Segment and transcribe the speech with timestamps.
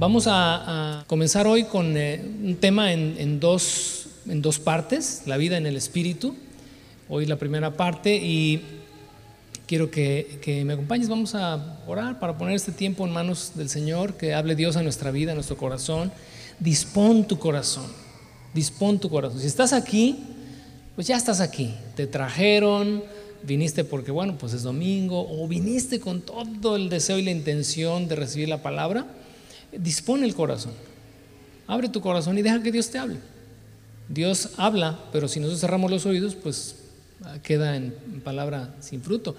[0.00, 5.58] Vamos a, comenzar hoy con eh, un tema en, dos, en dos partes, la vida
[5.58, 6.34] en el espíritu.
[7.10, 8.62] Hoy la primera parte y
[9.66, 11.10] quiero que, que, me acompañes.
[11.10, 14.82] Vamos a orar para poner este tiempo en manos del Señor, que hable Dios a
[14.82, 16.10] nuestra vida, a nuestro corazón.
[16.58, 17.84] Dispón tu corazón,
[18.54, 19.38] dispón tu corazón.
[19.38, 20.18] Si estás aquí,
[20.94, 21.74] pues ya estás aquí.
[21.94, 23.04] Te trajeron,
[23.42, 28.08] viniste porque, bueno, pues es domingo, o viniste con todo el deseo y la intención
[28.08, 29.04] de recibir la palabra
[29.72, 30.72] dispone el corazón.
[31.66, 33.16] Abre tu corazón y deja que Dios te hable.
[34.08, 36.74] Dios habla, pero si nosotros cerramos los oídos, pues
[37.24, 37.92] ah, queda en,
[38.24, 39.36] palabra sin fruto.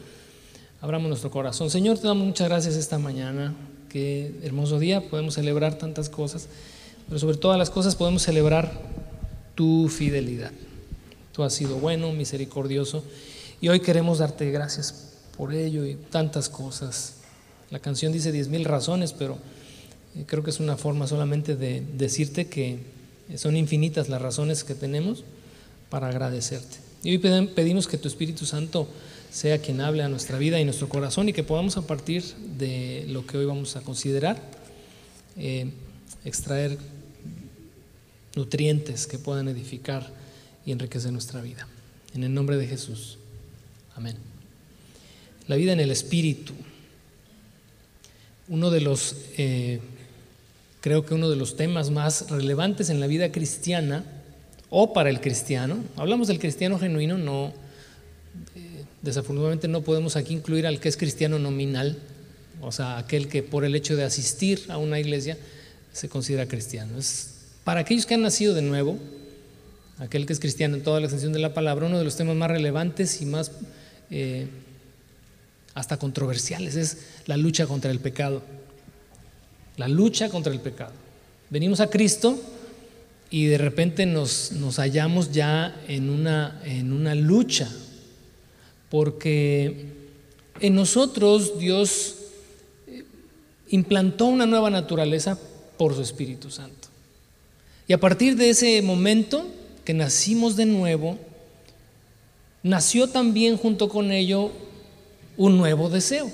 [0.80, 1.70] Abramos nuestro corazón.
[1.70, 3.54] Señor, te damos muchas gracias esta mañana.
[3.90, 5.02] Qué hermoso día.
[5.10, 6.48] Podemos celebrar tantas cosas,
[7.08, 8.72] pero sobre todas las cosas podemos celebrar
[9.56, 10.52] tu fidelidad.
[11.34, 13.04] Tú has sido bueno, misericordioso,
[13.60, 17.16] y hoy queremos darte gracias por ello y tantas cosas.
[17.70, 19.38] La canción dice diez mil razones, pero
[20.26, 22.80] creo que es una forma solamente de decirte que
[23.36, 25.24] son infinitas las razones que tenemos
[25.90, 26.78] para agradecerte.
[27.04, 28.88] Y hoy pedimos que tu Espíritu Santo
[29.32, 32.24] sea quien hable a nuestra vida y nuestro corazón y que podamos a partir
[32.58, 34.42] de lo que hoy vamos a considerar,
[35.38, 35.72] eh,
[36.26, 36.78] extraer
[38.36, 40.12] nutrientes que puedan edificar
[40.66, 41.68] y enriquecer nuestra vida.
[42.14, 43.18] En el nombre de Jesús.
[43.96, 44.18] Amén.
[45.48, 46.54] La vida en el Espíritu.
[48.48, 49.80] Uno de los eh,
[50.82, 54.04] creo que uno de los temas más relevantes en la vida cristiana
[54.70, 55.78] o para el cristiano.
[55.96, 57.54] Hablamos del cristiano genuino, no,
[58.56, 61.98] eh, desafortunadamente no podemos aquí incluir al que es cristiano nominal,
[62.62, 65.38] o sea, aquel que por el hecho de asistir a una iglesia
[65.94, 66.98] se considera cristiano.
[66.98, 68.98] Es para aquellos que han nacido de nuevo,
[70.00, 72.36] aquel que es cristiano en toda la extensión de la palabra, uno de los temas
[72.36, 73.52] más relevantes y más
[74.10, 74.48] eh,
[75.76, 78.42] hasta controversiales es la lucha contra el pecado
[79.78, 80.94] la lucha contra el pecado.
[81.50, 82.40] Venimos a Cristo
[83.30, 87.70] y de repente nos, hallamos ya en una, en una lucha,
[88.90, 89.86] porque
[90.60, 92.16] en nosotros Dios
[92.88, 93.04] eh,
[93.70, 95.40] implantó una nueva naturaleza
[95.78, 96.90] por su Espíritu Santo.
[97.88, 99.48] Y a partir de ese momento
[99.84, 101.18] que nacimos de nuevo,
[102.64, 104.52] nació también junto con ello
[105.38, 106.32] un nuevo deseo.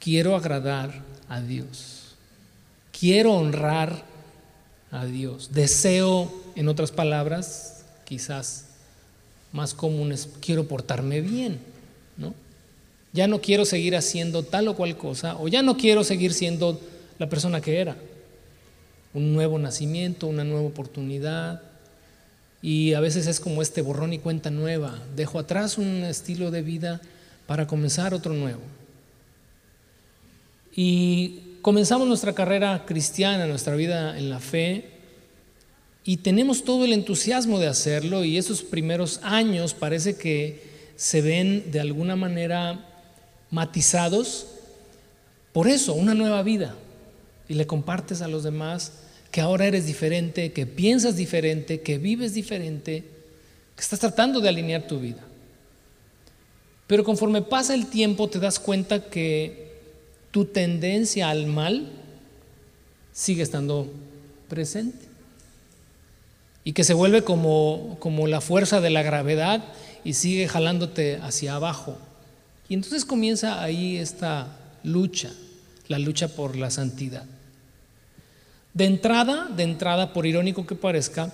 [0.00, 2.14] Quiero agradar a Dios.
[2.98, 4.04] Quiero honrar
[4.90, 5.50] a Dios.
[5.54, 8.66] Deseo, en otras palabras, quizás
[9.50, 11.58] más comunes, quiero portarme bien,
[12.18, 12.34] ¿no?
[13.14, 16.78] Ya no quiero seguir haciendo tal o cual cosa, o ya no quiero seguir siendo
[17.18, 17.96] la persona que era.
[19.14, 21.62] Un nuevo nacimiento, una nueva oportunidad.
[22.60, 24.98] Y a veces es como este borrón y cuenta nueva.
[25.16, 27.00] Dejo atrás un estilo de vida
[27.46, 28.60] para comenzar otro nuevo.
[30.74, 34.86] Y comenzamos nuestra carrera cristiana, nuestra vida en la fe,
[36.04, 40.62] y tenemos todo el entusiasmo de hacerlo, y esos primeros años parece que
[40.96, 42.88] se ven de alguna manera
[43.50, 44.46] matizados
[45.52, 46.74] por eso, una nueva vida,
[47.48, 48.92] y le compartes a los demás
[49.30, 53.04] que ahora eres diferente, que piensas diferente, que vives diferente,
[53.76, 55.22] que estás tratando de alinear tu vida.
[56.86, 59.61] Pero conforme pasa el tiempo te das cuenta que
[60.32, 61.88] tu tendencia al mal
[63.12, 63.92] sigue estando
[64.48, 65.06] presente.
[66.64, 69.62] Y que se vuelve como, como la fuerza de la gravedad
[70.04, 71.96] y sigue jalándote hacia abajo.
[72.68, 75.30] Y entonces comienza ahí esta lucha,
[75.88, 77.24] la lucha por la santidad.
[78.74, 81.32] De entrada, de entrada, por irónico que parezca,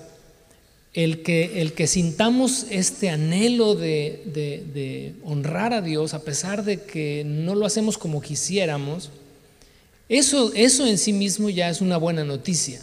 [0.95, 7.25] el que, el que sintamos este anhelo de, honrar a Dios, a pesar de que
[7.27, 9.11] no lo hacemos como quisiéramos,
[10.09, 12.81] eso, eso en sí mismo ya es una buena noticia.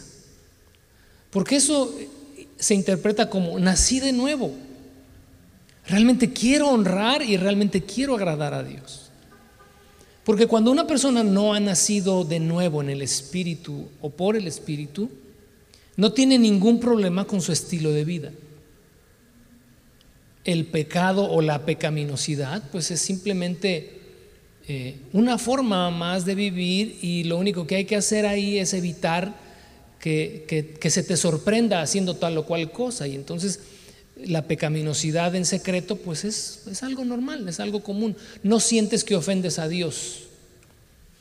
[1.30, 1.94] Porque eso
[2.58, 4.54] se interpreta como nací de nuevo.
[5.86, 9.10] Realmente quiero honrar y realmente quiero agradar a Dios.
[10.24, 14.46] Porque cuando una persona no ha nacido de nuevo en el Espíritu o por el
[14.46, 15.10] Espíritu,
[15.96, 18.32] no tiene ningún problema con su estilo de vida.
[20.44, 24.00] El pecado o la pecaminosidad, pues es simplemente
[24.68, 28.74] eh, una forma más de vivir y lo único que hay que hacer ahí es
[28.74, 29.34] evitar
[29.98, 33.08] que, que se te sorprenda haciendo tal o cual cosa.
[33.08, 33.60] Y entonces
[34.16, 38.16] la pecaminosidad en secreto, pues es, es algo normal, es algo común.
[38.42, 40.25] No sientes que ofendes a Dios.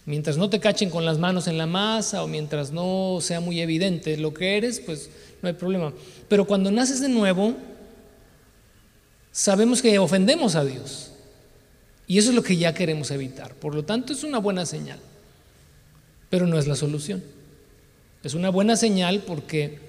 [0.06, 3.60] Mientras no te cachen con las manos en la masa o mientras no sea muy
[3.60, 5.10] evidente lo que eres, pues
[5.42, 5.94] no hay problema.
[6.28, 7.56] Pero cuando naces de nuevo,
[9.32, 11.12] sabemos que ofendemos a Dios.
[12.08, 13.56] Y eso es lo que ya queremos evitar.
[13.56, 15.00] Por lo tanto, es una buena señal.
[16.30, 17.24] pero no es la solución.
[18.24, 19.80] Es una buena señal porque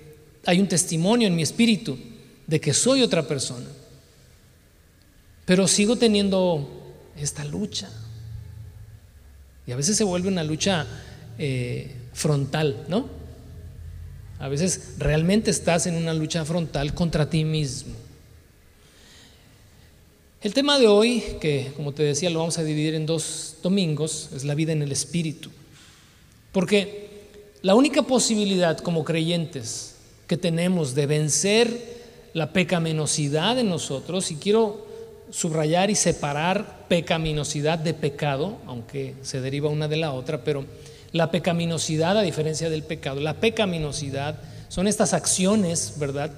[0.44, 1.98] hay un testimonio en mi espíritu
[2.46, 3.66] de que soy otra persona.
[5.44, 7.90] Pero sigo teniendo esta lucha.
[9.66, 10.86] Y a veces se vuelve una lucha
[11.38, 13.08] eh, frontal, ¿no?
[14.38, 17.94] A veces realmente estás en una lucha frontal contra ti mismo.
[20.42, 24.28] El tema de hoy, que como te decía lo vamos a dividir en dos domingos,
[24.34, 25.50] es la vida en el Espíritu.
[26.52, 27.08] Porque
[27.62, 29.96] la única posibilidad como creyentes
[30.28, 31.96] que tenemos de vencer
[32.32, 34.85] la pecaminosidad en nosotros, y quiero
[35.30, 40.64] subrayar y separar pecaminosidad de pecado, aunque se deriva una de la otra, pero
[41.12, 44.38] la pecaminosidad, a diferencia del pecado, la pecaminosidad
[44.68, 46.30] son estas acciones, ¿verdad?,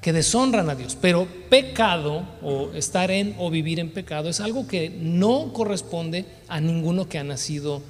[0.00, 0.96] que deshonran a Dios.
[1.00, 6.60] Pero pecado o estar en o vivir en pecado es algo que no corresponde a
[6.60, 7.82] ninguno que ha nacido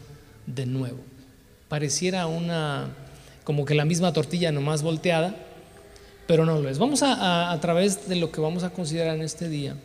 [0.46, 0.98] de nuevo.
[1.68, 2.88] Pareciera una,
[3.44, 5.34] como que la misma tortilla nomás volteada,
[6.26, 6.78] pero no lo es.
[6.78, 9.76] Vamos a, a través de lo que vamos a considerar en este día,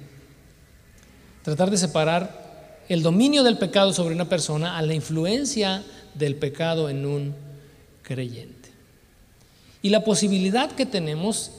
[1.44, 2.42] tratar de separar
[2.90, 5.84] el dominio del pecado sobre una persona a la influencia
[6.14, 7.34] del pecado en un
[8.02, 8.70] creyente.
[9.82, 11.52] Y la posibilidad que tenemos,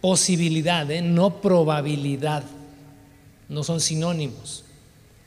[0.00, 1.02] posibilidad, ¿eh?
[1.02, 2.44] no probabilidad,
[3.48, 4.64] no son sinónimos.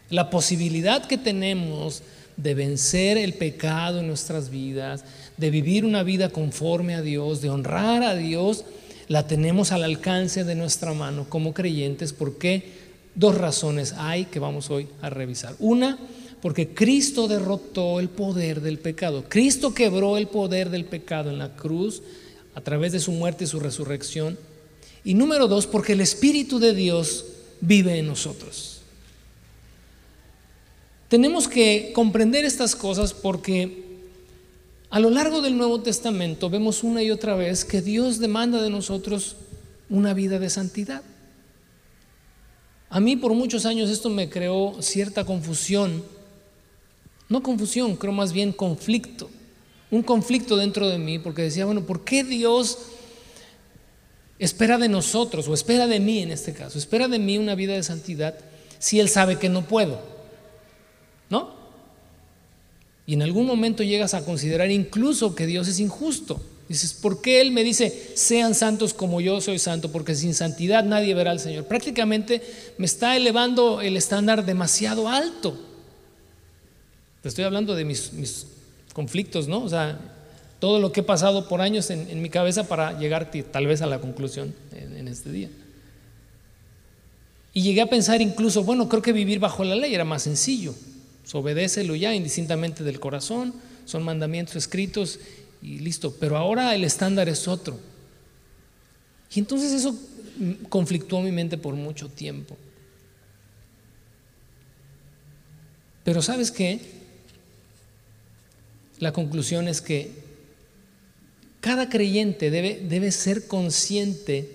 [0.09, 2.03] La posibilidad que tenemos
[2.37, 5.03] de vencer el pecado en nuestras vidas,
[5.37, 8.65] de vivir una vida conforme a Dios, de honrar a Dios,
[9.07, 12.13] la tenemos al alcance de nuestra mano como creyentes.
[12.13, 12.82] porque
[13.15, 15.55] Dos razones hay que vamos hoy a revisar.
[15.59, 15.99] Una,
[16.41, 19.23] porque Cristo derrotó el poder del pecado.
[19.29, 22.01] Cristo quebró el poder del pecado en la cruz
[22.55, 24.37] a través de su muerte y su resurrección.
[25.03, 27.25] Y número dos, porque el Espíritu de Dios
[27.61, 28.81] vive en nosotros.
[31.07, 33.83] Tenemos que comprender estas cosas porque
[34.89, 38.69] a lo largo del Nuevo Testamento vemos una y otra vez que Dios demanda de
[38.69, 39.35] nosotros
[39.89, 41.03] una vida de santidad.
[42.93, 46.03] A mí por muchos años esto me creó cierta confusión
[47.33, 49.27] no confusión, creo más bien conflicto.
[49.89, 52.77] Un conflicto dentro de mí porque decía, bueno, ¿por qué Dios
[54.37, 57.73] espera de nosotros, o espera de mí en este caso, espera de mí una vida
[57.73, 58.35] de santidad
[58.77, 59.99] si Él sabe que no puedo?
[61.31, 61.55] ¿No?
[63.07, 66.39] Y en algún momento llegas a considerar incluso que Dios es injusto.
[66.69, 69.91] Dices, ¿por qué Él me dice, sean santos como yo soy santo?
[69.91, 71.65] Porque sin santidad nadie verá al Señor.
[71.65, 72.41] Prácticamente
[72.77, 75.57] me está elevando el estándar demasiado alto.
[77.21, 78.47] Te estoy hablando de mis,
[78.93, 79.63] conflictos, ¿no?
[79.63, 79.99] O sea,
[80.59, 83.87] todo lo que he pasado por años en, mi cabeza para llegar tal vez a
[83.87, 85.49] la conclusión en, este día.
[87.53, 90.73] Y llegué a pensar incluso, bueno, creo que vivir bajo la ley era más sencillo.
[91.33, 93.53] obedécelo ya indistintamente del corazón,
[93.85, 95.19] son mandamientos escritos
[95.63, 96.13] y listo.
[96.19, 97.79] Pero ahora el estándar es otro.
[99.33, 99.97] Y entonces eso
[100.69, 102.57] conflictuó mi mente por mucho tiempo.
[106.03, 106.81] Pero ¿sabes qué?
[108.99, 110.11] La conclusión es que
[111.61, 114.49] cada creyente debe, debe ser consciente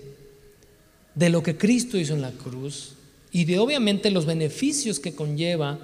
[1.15, 2.93] de lo que Cristo hizo en la cruz
[3.31, 5.79] y de obviamente los beneficios que conlleva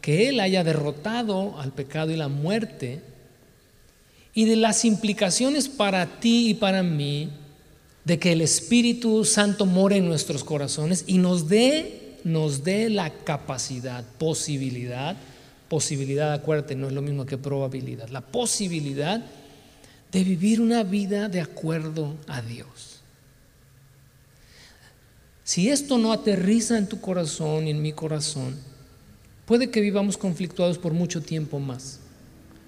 [0.00, 3.02] que Él haya derrotado al pecado y la muerte
[4.38, 7.28] y de las implicaciones para ti y para mí
[8.04, 13.10] de que el Espíritu Santo more en nuestros corazones y nos dé, nos dé la
[13.10, 15.16] capacidad, posibilidad
[15.68, 19.20] posibilidad, acuérdate, no es lo mismo que probabilidad, la posibilidad
[20.12, 23.00] de vivir una vida de acuerdo a Dios.
[25.42, 28.56] Si esto no aterriza en tu corazón y en mi corazón,
[29.46, 32.00] puede que vivamos conflictuados por mucho tiempo más,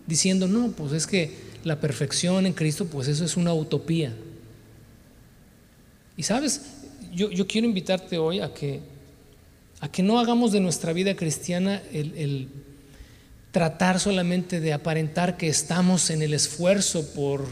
[0.07, 4.15] diciendo, no, pues es que la perfección en Cristo, pues eso es una utopía.
[6.17, 6.63] Y sabes,
[7.13, 8.81] yo, yo quiero invitarte hoy a que,
[9.81, 12.49] a que no hagamos de nuestra vida cristiana el
[13.53, 17.47] tratar solamente de aparentar que estamos en el esfuerzo por,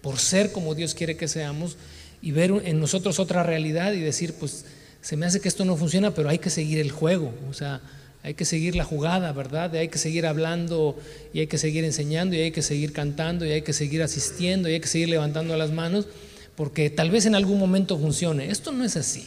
[0.00, 1.76] por ser como Dios quiere que seamos
[2.20, 4.64] y ver en nosotros otra realidad y decir, pues
[5.00, 7.80] se me hace que esto no funciona, pero hay que seguir el juego, o sea,
[8.22, 9.74] hay que seguir la jugada, ¿verdad?
[9.74, 10.96] Hay que seguir hablando
[11.34, 14.68] y hay que seguir enseñando y hay que seguir cantando y hay que seguir asistiendo
[14.68, 16.06] y hay que seguir levantando las manos,
[16.54, 18.50] porque tal vez en algún momento funcione.
[18.50, 19.26] Esto no es así.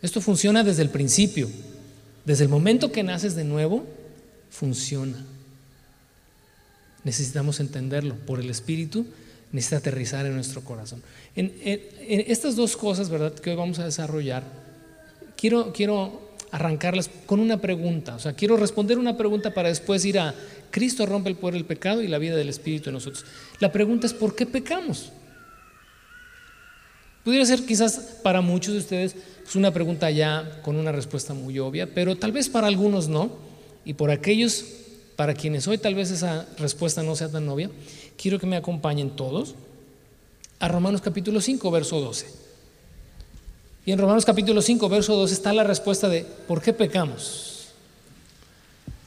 [0.00, 1.48] Esto funciona desde el principio.
[2.24, 3.84] Desde el momento que naces de nuevo,
[4.50, 5.24] funciona.
[7.02, 9.06] Necesitamos entenderlo por el Espíritu,
[9.50, 11.02] necesita aterrizar en nuestro corazón.
[11.34, 11.52] En,
[12.28, 14.44] estas dos cosas, ¿verdad?, que hoy vamos a desarrollar,
[15.36, 18.14] quiero, quiero arrancarlas con una pregunta.
[18.14, 20.34] O sea, quiero responder una pregunta para después ir a
[20.70, 23.24] Cristo rompe el poder del pecado y la vida del Espíritu en nosotros.
[23.60, 25.12] La pregunta es, ¿por qué pecamos?
[27.24, 31.58] Pudiera ser quizás para muchos de ustedes pues una pregunta ya con una respuesta muy
[31.58, 33.30] obvia, pero tal vez para algunos no.
[33.84, 34.64] Y por aquellos
[35.16, 37.70] para quienes hoy tal vez esa respuesta no sea tan obvia,
[38.16, 39.54] quiero que me acompañen todos
[40.58, 42.47] a Romanos capítulo 5, verso 12.
[43.88, 47.68] Y en Romanos capítulo 5, verso 12 está la respuesta de ¿por qué pecamos?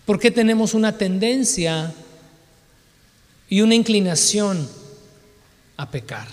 [0.07, 1.93] ¿Por qué tenemos una tendencia
[3.47, 4.67] y una inclinación
[5.77, 6.27] a pecar?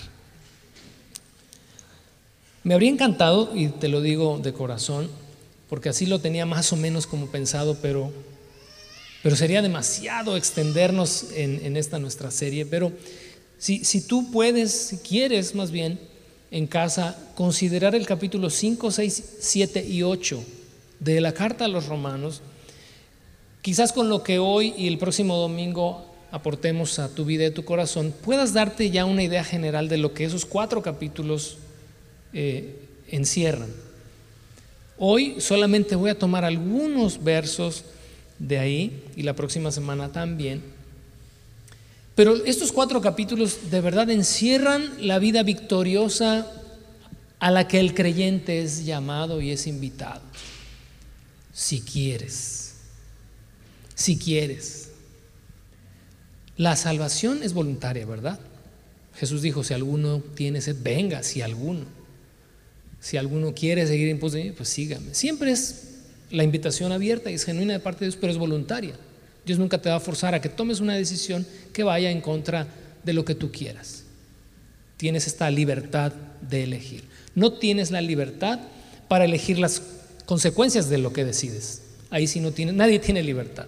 [2.64, 5.10] Me habría encantado, y te lo digo de corazón,
[5.68, 8.10] porque así lo tenía más o menos como pensado, pero,
[9.22, 12.64] pero sería demasiado extendernos en, en esta nuestra serie.
[12.64, 12.92] Pero
[13.58, 16.00] si, si tú puedes, si quieres más bien,
[16.50, 20.42] en casa, considerar el capítulo 5, 6, 7 y 8
[21.00, 22.42] de la carta a los romanos,
[23.62, 27.54] quizás con lo que hoy y el próximo domingo aportemos a tu vida y a
[27.54, 31.58] tu corazón, puedas darte ya una idea general de lo que esos cuatro capítulos
[32.32, 32.76] eh,
[33.08, 33.70] encierran.
[34.98, 37.84] Hoy solamente voy a tomar algunos versos
[38.38, 40.62] de ahí y la próxima semana también.
[42.18, 46.50] Pero estos cuatro capítulos de verdad encierran la vida victoriosa
[47.38, 50.22] a la que el creyente es llamado y es invitado.
[51.52, 52.74] Si quieres,
[53.94, 54.88] si quieres.
[56.56, 58.40] La salvación es voluntaria, ¿verdad?
[59.14, 61.84] Jesús dijo, si alguno tiene sed, venga, si alguno.
[62.98, 65.14] Si alguno quiere seguir en pues sígame.
[65.14, 65.98] Siempre es
[66.32, 68.96] la invitación abierta y es genuina de parte de Dios, pero es voluntaria.
[69.48, 72.66] Dios nunca te va a forzar a que tomes una decisión que vaya en contra
[73.02, 74.04] de lo que tú quieras.
[74.98, 76.12] Tienes esta libertad
[76.42, 77.04] de elegir.
[77.34, 78.60] No tienes la libertad
[79.08, 79.80] para elegir las
[80.26, 81.80] consecuencias de lo que decides.
[82.10, 83.64] Ahí sí no tiene, nadie tiene libertad.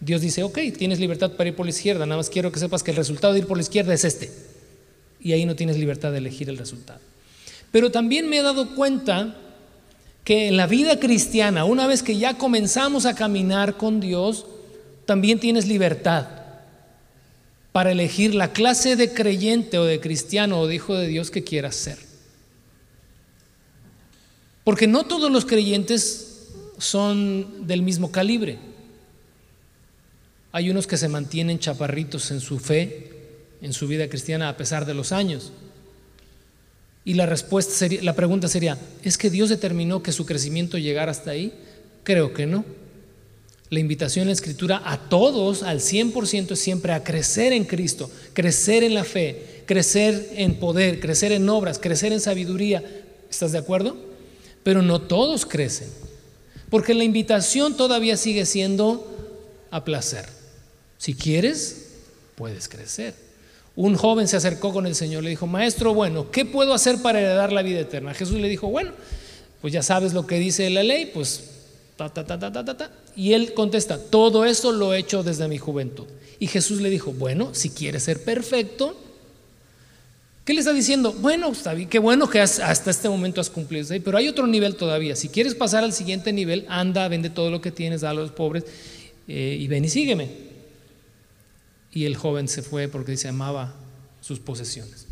[0.00, 2.82] Dios dice, ok, tienes libertad para ir por la izquierda, nada más quiero que sepas
[2.82, 4.32] que el resultado de ir por la izquierda es este.
[5.20, 6.98] Y ahí no tienes libertad de elegir el resultado.
[7.70, 9.36] Pero también me he dado cuenta
[10.24, 14.44] que en la vida cristiana, una vez que ya comenzamos a caminar con Dios,
[15.08, 16.26] también tienes libertad
[17.72, 21.42] para elegir la clase de creyente o de cristiano o de hijo de Dios que
[21.42, 21.96] quieras ser.
[24.64, 28.58] Porque no todos los creyentes son del mismo calibre.
[30.52, 33.10] Hay unos que se mantienen chaparritos en su fe,
[33.62, 35.52] en su vida cristiana a pesar de los años.
[37.06, 41.12] Y la respuesta sería, la pregunta sería, ¿es que Dios determinó que su crecimiento llegara
[41.12, 41.54] hasta ahí?
[42.04, 42.62] Creo que no.
[43.70, 48.10] La invitación en la escritura a todos, al 100%, es siempre a crecer en Cristo,
[48.32, 52.82] crecer en la fe, crecer en poder, crecer en obras, crecer en sabiduría.
[53.30, 53.96] ¿Estás de acuerdo?
[54.62, 55.88] Pero no todos crecen,
[56.70, 59.06] porque la invitación todavía sigue siendo
[59.70, 60.26] a placer.
[60.96, 61.88] Si quieres,
[62.36, 63.28] puedes crecer
[63.78, 67.20] un joven se acercó con el Señor, le dijo, maestro, bueno, ¿qué puedo hacer para
[67.20, 68.12] heredar la vida eterna?
[68.12, 68.90] Jesús le dijo, bueno,
[69.60, 71.57] pues ya sabes lo que dice la ley, pues
[73.16, 76.06] Y él contesta, todo eso lo he hecho desde mi juventud.
[76.38, 78.96] Y Jesús le dijo, bueno, si quieres ser perfecto,
[80.44, 81.12] ¿qué le está diciendo?
[81.12, 85.16] Bueno, está qué bueno que hasta este momento has cumplido, pero hay otro nivel todavía.
[85.16, 88.30] Si quieres pasar al siguiente nivel, anda, vende todo lo que tienes, da a los
[88.30, 88.64] pobres
[89.26, 90.30] eh, y ven y sígueme.
[91.92, 93.74] Y el joven se fue porque se amaba
[94.20, 95.06] sus posesiones.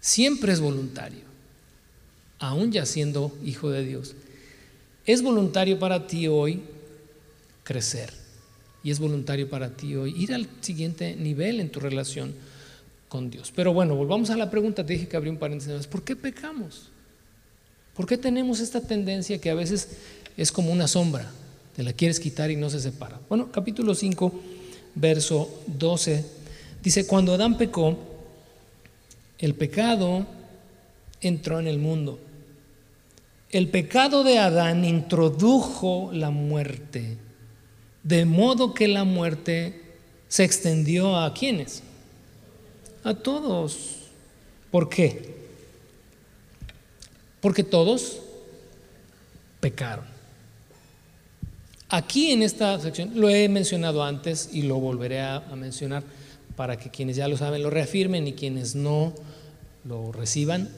[0.00, 1.22] Siempre es voluntario,
[2.38, 4.14] aún ya siendo hijo de Dios.
[5.06, 6.62] Es voluntario para ti hoy
[7.64, 8.12] crecer.
[8.84, 12.34] Y es voluntario para ti hoy ir al siguiente nivel en tu relación
[13.08, 13.52] con Dios.
[13.54, 14.84] Pero bueno, volvamos a la pregunta.
[14.84, 15.86] Te dije que abrí un paréntesis.
[15.86, 16.88] ¿Por qué pecamos?
[17.94, 19.88] ¿Por qué tenemos esta tendencia que a veces
[20.36, 21.30] es como una sombra?
[21.76, 23.20] Te la quieres quitar y no se separa.
[23.28, 24.32] Bueno, capítulo 5,
[24.94, 26.24] verso 12,
[26.82, 27.98] dice, cuando Adán pecó,
[29.38, 30.26] el pecado
[31.20, 32.18] entró en el mundo.
[33.52, 37.18] El pecado de Adán introdujo la muerte,
[38.02, 39.82] de modo que la muerte
[40.28, 41.82] se extendió a quienes?
[43.04, 44.08] A todos.
[44.70, 45.34] ¿Por qué?
[47.42, 48.20] Porque todos
[49.60, 50.06] pecaron.
[51.90, 56.02] Aquí en esta sección lo he mencionado antes y lo volveré a, mencionar
[56.56, 59.12] para que quienes ya lo saben lo reafirmen y quienes no
[59.84, 60.70] lo reciban.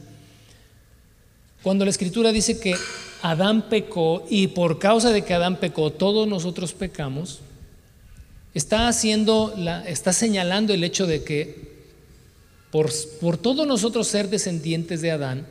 [1.65, 2.77] Cuando la escritura dice que
[3.23, 7.41] Adán pecó y por causa de que Adán pecó todos nosotros pecamos,
[8.53, 11.73] está haciendo la, está señalando el hecho de que
[12.71, 15.47] por, por todos nosotros ser descendientes de Adán,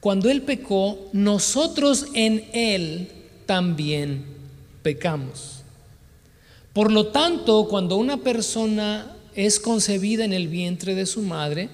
[0.00, 3.08] cuando Él pecó, nosotros en Él
[3.46, 4.26] también
[4.82, 5.62] pecamos.
[6.74, 11.70] Por lo tanto, cuando una persona es concebida en el vientre de su madre,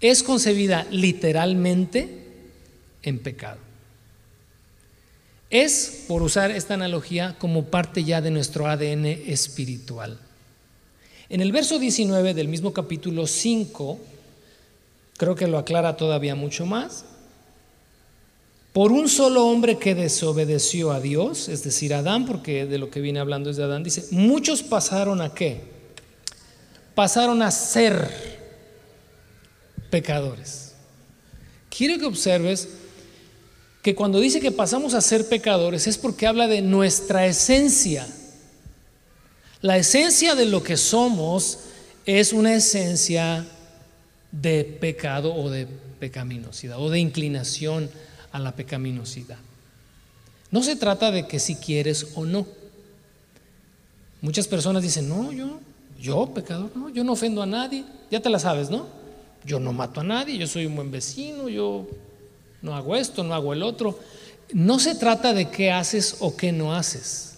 [0.00, 2.26] es concebida literalmente
[3.02, 3.58] en pecado.
[5.50, 10.18] Es, por usar esta analogía, como parte ya de nuestro ADN espiritual.
[11.30, 13.98] En el verso 19 del mismo capítulo 5,
[15.16, 17.04] creo que lo aclara todavía mucho más,
[18.72, 23.00] por un solo hombre que desobedeció a Dios, es decir, Adán, porque de lo que
[23.00, 25.62] viene hablando es de Adán, dice, muchos pasaron a qué?
[26.94, 28.38] Pasaron a ser
[29.90, 30.74] pecadores.
[31.70, 32.68] Quiero que observes
[33.82, 38.06] que cuando dice que pasamos a ser pecadores es porque habla de nuestra esencia.
[39.60, 41.60] La esencia de lo que somos
[42.04, 43.46] es una esencia
[44.32, 45.66] de pecado o de
[45.98, 47.90] pecaminosidad o de inclinación
[48.32, 49.38] a la pecaminosidad.
[50.50, 52.46] No se trata de que si quieres o no.
[54.20, 55.60] Muchas personas dicen, no, yo,
[56.00, 57.84] yo pecador, no, yo no ofendo a nadie.
[58.10, 58.86] Ya te la sabes, ¿no?
[59.44, 61.86] Yo no mato a nadie, yo soy un buen vecino, yo
[62.62, 63.98] no hago esto, no hago el otro.
[64.52, 67.34] No se trata de qué haces o qué no haces.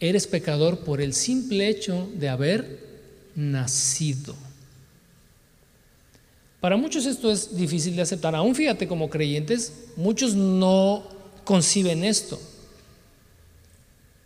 [0.00, 2.86] Eres pecador por el simple hecho de haber
[3.34, 4.34] nacido.
[6.60, 8.34] Para muchos esto es difícil de aceptar.
[8.34, 11.04] Aún fíjate como creyentes, muchos no
[11.44, 12.40] conciben esto.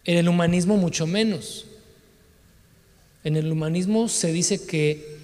[0.05, 1.67] En el humanismo mucho menos.
[3.25, 5.17] En el humanismo se dice que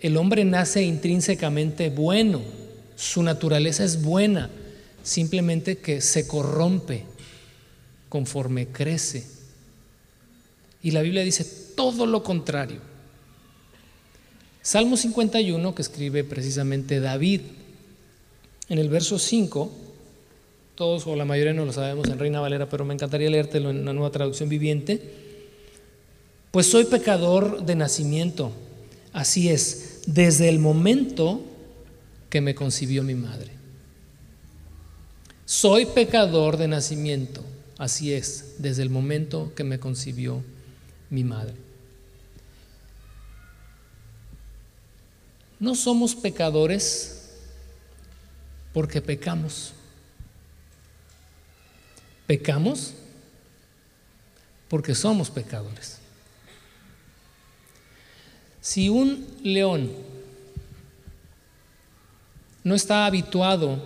[0.00, 2.40] el hombre nace intrínsecamente bueno,
[2.96, 4.50] su naturaleza es buena,
[5.02, 7.04] simplemente que se corrompe
[8.08, 9.26] conforme crece.
[10.82, 11.44] Y la Biblia dice
[11.74, 12.80] todo lo contrario.
[14.62, 17.40] Salmo 51, que escribe precisamente David,
[18.68, 19.72] en el verso 5,
[20.74, 23.84] todos o la mayoría no lo sabemos en Reina Valera, pero me encantaría leértelo en
[23.84, 25.00] la nueva traducción viviente.
[26.50, 28.52] Pues soy pecador de nacimiento,
[29.12, 31.40] así es, desde el momento
[32.32, 33.52] que me concibió mi madre.
[35.44, 37.44] Soy pecador de nacimiento,
[37.76, 40.42] así es, desde el momento que me concibió
[41.10, 41.52] mi madre.
[45.60, 47.32] No somos pecadores
[48.72, 49.74] porque pecamos.
[52.26, 52.94] Pecamos
[54.68, 55.98] porque somos pecadores.
[58.62, 60.11] Si un león
[62.64, 63.82] no está habituado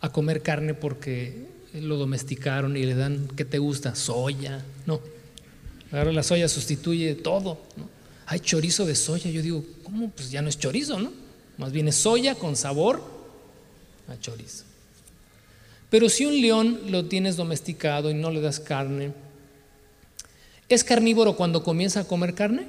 [0.00, 3.94] a comer carne porque lo domesticaron y le dan, ¿qué te gusta?
[3.94, 5.00] Soya, no.
[5.92, 7.58] Ahora la soya sustituye todo.
[8.26, 9.30] hay chorizo de soya.
[9.30, 10.10] Yo digo, ¿cómo?
[10.10, 11.12] Pues ya no es chorizo, ¿no?
[11.56, 13.02] Más bien es soya con sabor
[14.08, 14.64] a chorizo.
[15.90, 19.12] Pero si un león lo tienes domesticado y no le das carne,
[20.68, 22.66] ¿es carnívoro cuando comienza a comer carne?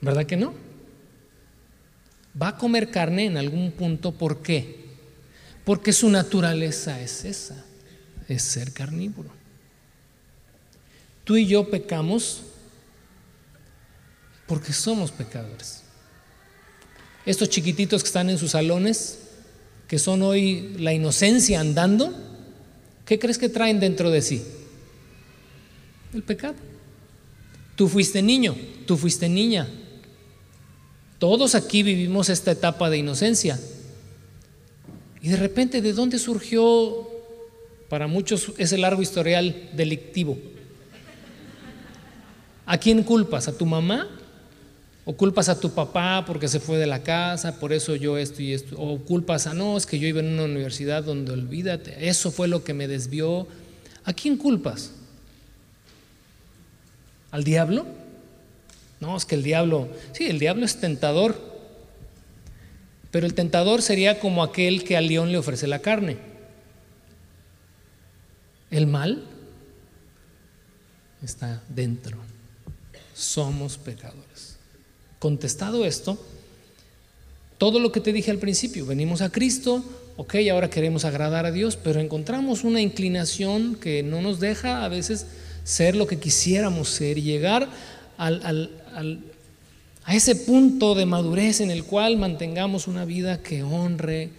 [0.00, 0.54] ¿Verdad que no?
[2.40, 4.82] Va a comer carne en algún punto, ¿por qué?
[5.64, 7.64] Porque su naturaleza es esa,
[8.28, 9.30] es ser carnívoro.
[11.24, 12.42] Tú y yo pecamos
[14.46, 15.82] porque somos pecadores.
[17.24, 19.18] Estos chiquititos que están en sus salones,
[19.86, 22.12] que son hoy la inocencia andando,
[23.06, 24.42] ¿qué crees que traen dentro de sí?
[26.12, 26.56] El pecado.
[27.76, 29.68] Tú fuiste niño, tú fuiste niña.
[31.22, 33.56] Todos aquí vivimos esta etapa de inocencia.
[35.20, 37.08] Y de repente, ¿de dónde surgió
[37.88, 40.36] para muchos ese largo historial delictivo?
[42.66, 43.46] ¿A quién culpas?
[43.46, 44.08] ¿A tu mamá?
[45.04, 48.42] O culpas a tu papá porque se fue de la casa, por eso yo esto
[48.42, 48.74] y esto.
[48.76, 52.48] O culpas a no, es que yo iba en una universidad donde olvídate, eso fue
[52.48, 53.46] lo que me desvió.
[54.02, 54.90] ¿A quién culpas?
[57.30, 58.01] ¿Al diablo?
[59.02, 61.34] No, es que el diablo, sí, el diablo es tentador.
[63.10, 66.18] Pero el tentador sería como aquel que al león le ofrece la carne.
[68.70, 69.24] El mal
[71.20, 72.16] está dentro.
[73.12, 74.56] Somos pecadores.
[75.18, 76.16] Contestado esto,
[77.58, 79.84] todo lo que te dije al principio, venimos a Cristo,
[80.16, 84.88] ok, ahora queremos agradar a Dios, pero encontramos una inclinación que no nos deja a
[84.88, 85.26] veces
[85.64, 87.68] ser lo que quisiéramos ser y llegar
[88.94, 94.30] a ese punto de madurez en el cual mantengamos una vida que honre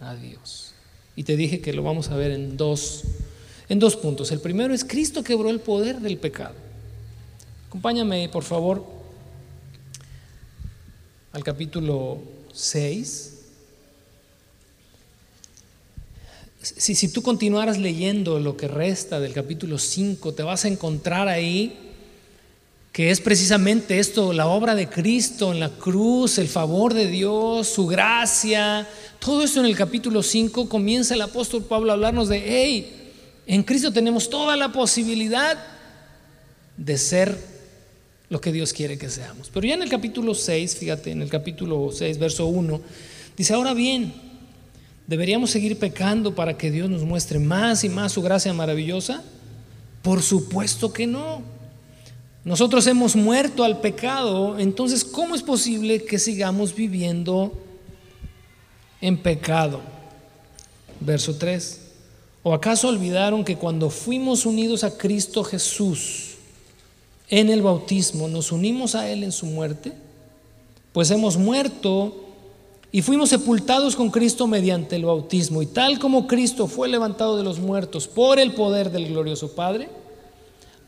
[0.00, 0.72] a Dios.
[1.16, 3.02] Y te dije que lo vamos a ver en dos,
[3.68, 4.30] en dos puntos.
[4.32, 6.54] El primero es Cristo quebró el poder del pecado.
[7.68, 8.84] Acompáñame, por favor,
[11.32, 12.18] al capítulo
[12.52, 13.40] 6
[16.62, 21.28] si, si tú continuaras leyendo lo que resta del capítulo 5, te vas a encontrar
[21.28, 21.89] ahí
[22.92, 27.68] que es precisamente esto, la obra de Cristo en la cruz, el favor de Dios,
[27.68, 28.88] su gracia.
[29.20, 33.12] Todo esto en el capítulo 5 comienza el apóstol Pablo a hablarnos de, hey,
[33.46, 35.56] en Cristo tenemos toda la posibilidad
[36.76, 37.38] de ser
[38.28, 39.50] lo que Dios quiere que seamos.
[39.52, 42.80] Pero ya en el capítulo 6, fíjate, en el capítulo 6, verso 1,
[43.36, 44.12] dice, ahora bien,
[45.06, 49.22] ¿deberíamos seguir pecando para que Dios nos muestre más y más su gracia maravillosa?
[50.02, 51.59] Por supuesto que no.
[52.44, 57.52] Nosotros hemos muerto al pecado, entonces ¿cómo es posible que sigamos viviendo
[59.00, 59.80] en pecado?
[61.00, 61.80] Verso 3.
[62.42, 66.36] ¿O acaso olvidaron que cuando fuimos unidos a Cristo Jesús
[67.28, 69.92] en el bautismo, nos unimos a Él en su muerte?
[70.92, 72.24] Pues hemos muerto
[72.90, 75.60] y fuimos sepultados con Cristo mediante el bautismo.
[75.60, 79.90] Y tal como Cristo fue levantado de los muertos por el poder del glorioso Padre,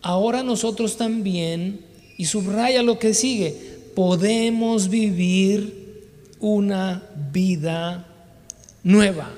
[0.02, 1.80] ahora nosotros también,
[2.18, 3.54] y subraya lo que sigue,
[3.94, 6.06] podemos vivir
[6.40, 8.06] una vida
[8.82, 9.30] nueva.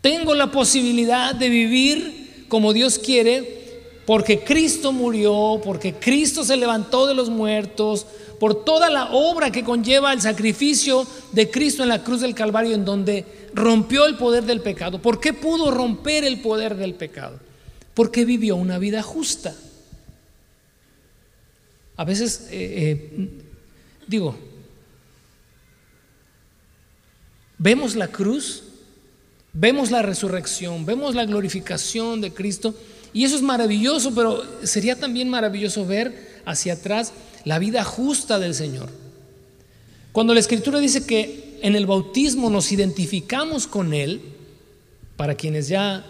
[0.00, 3.64] Tengo la posibilidad de vivir como Dios quiere
[4.06, 8.06] porque Cristo murió, porque Cristo se levantó de los muertos,
[8.38, 12.74] por toda la obra que conlleva el sacrificio de Cristo en la cruz del Calvario
[12.74, 15.00] en donde rompió el poder del pecado.
[15.00, 17.38] ¿Por qué pudo romper el poder del pecado?
[17.94, 19.54] Porque vivió una vida justa.
[21.96, 23.28] A veces, eh, eh,
[24.06, 24.36] digo,
[27.58, 28.64] vemos la cruz,
[29.52, 32.74] vemos la resurrección, vemos la glorificación de Cristo,
[33.12, 37.12] y eso es maravilloso, pero sería también maravilloso ver hacia atrás
[37.44, 38.90] la vida justa del Señor.
[40.10, 44.20] Cuando la Escritura dice que en el bautismo nos identificamos con Él,
[45.16, 46.04] para quienes ya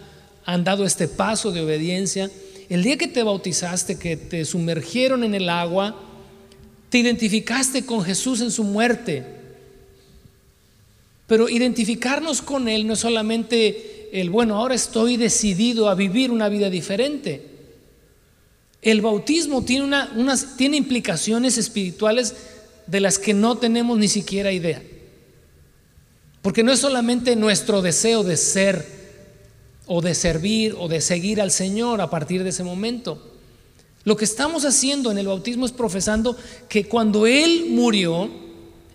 [0.44, 2.30] han dado este paso de obediencia,
[2.68, 6.00] el día que te bautizaste, que te sumergieron en el agua,
[6.88, 9.24] te identificaste con Jesús en su muerte.
[11.26, 16.48] Pero identificarnos con Él no es solamente el, bueno, ahora estoy decidido a vivir una
[16.48, 17.50] vida diferente.
[18.82, 22.34] El bautismo tiene, una, unas, tiene implicaciones espirituales
[22.86, 24.82] de las que no tenemos ni siquiera idea.
[26.42, 28.86] Porque no es solamente nuestro deseo de ser
[29.86, 33.22] o de servir o de seguir al Señor a partir de ese momento.
[34.04, 36.36] Lo que estamos haciendo en el bautismo es profesando
[36.68, 38.28] que cuando Él murió,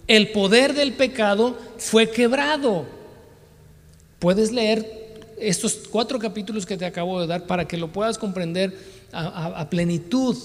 [0.08, 2.86] el poder del pecado fue quebrado.
[4.20, 8.78] Puedes leer estos cuatro capítulos que te acabo de dar para que lo puedas comprender
[9.12, 10.38] a, plenitud.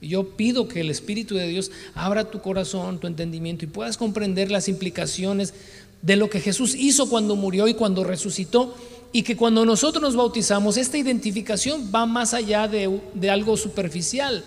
[0.00, 3.96] Y yo pido que el Espíritu de Dios abra tu corazón, tu entendimiento y puedas
[3.96, 5.54] comprender las implicaciones
[6.02, 8.74] de lo que Jesús hizo cuando murió y cuando resucitó
[9.14, 14.44] y que cuando nosotros nos bautizamos, esta identificación va más allá de, algo superficial.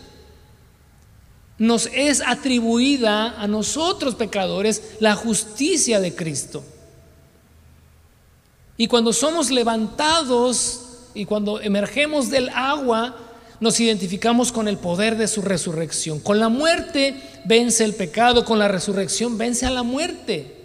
[1.58, 6.66] Nos es atribuida a nosotros pecadores la justicia de Cristo.
[8.76, 10.82] Y cuando somos levantados
[11.14, 13.16] y cuando emergemos del agua,
[13.62, 16.20] nos identificamos con el poder de su resurrección.
[16.20, 20.57] Con la muerte vence el pecado, con la resurrección vence a la muerte.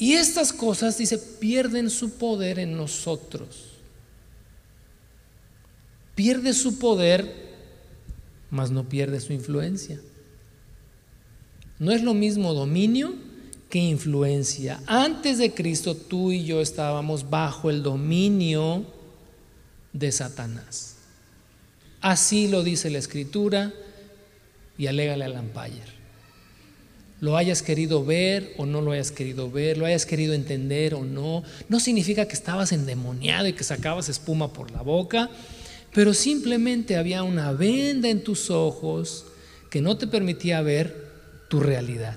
[0.00, 3.66] Y estas cosas, dice, pierden su poder en nosotros.
[6.14, 7.50] Pierde su poder,
[8.50, 10.00] mas no pierde su influencia.
[11.78, 13.12] No es lo mismo dominio
[13.68, 14.80] que influencia.
[14.86, 18.86] Antes de Cristo tú y yo estábamos bajo el dominio
[19.92, 20.96] de Satanás.
[22.00, 23.70] Así lo dice la escritura
[24.78, 25.99] y alégale al Lampayer
[27.20, 31.04] lo hayas querido ver o no lo hayas querido ver, lo hayas querido entender o
[31.04, 35.30] no, no significa que estabas endemoniado y que sacabas espuma por la boca,
[35.92, 39.26] pero simplemente había una venda en tus ojos
[39.68, 41.10] que no te permitía ver
[41.48, 42.16] tu realidad,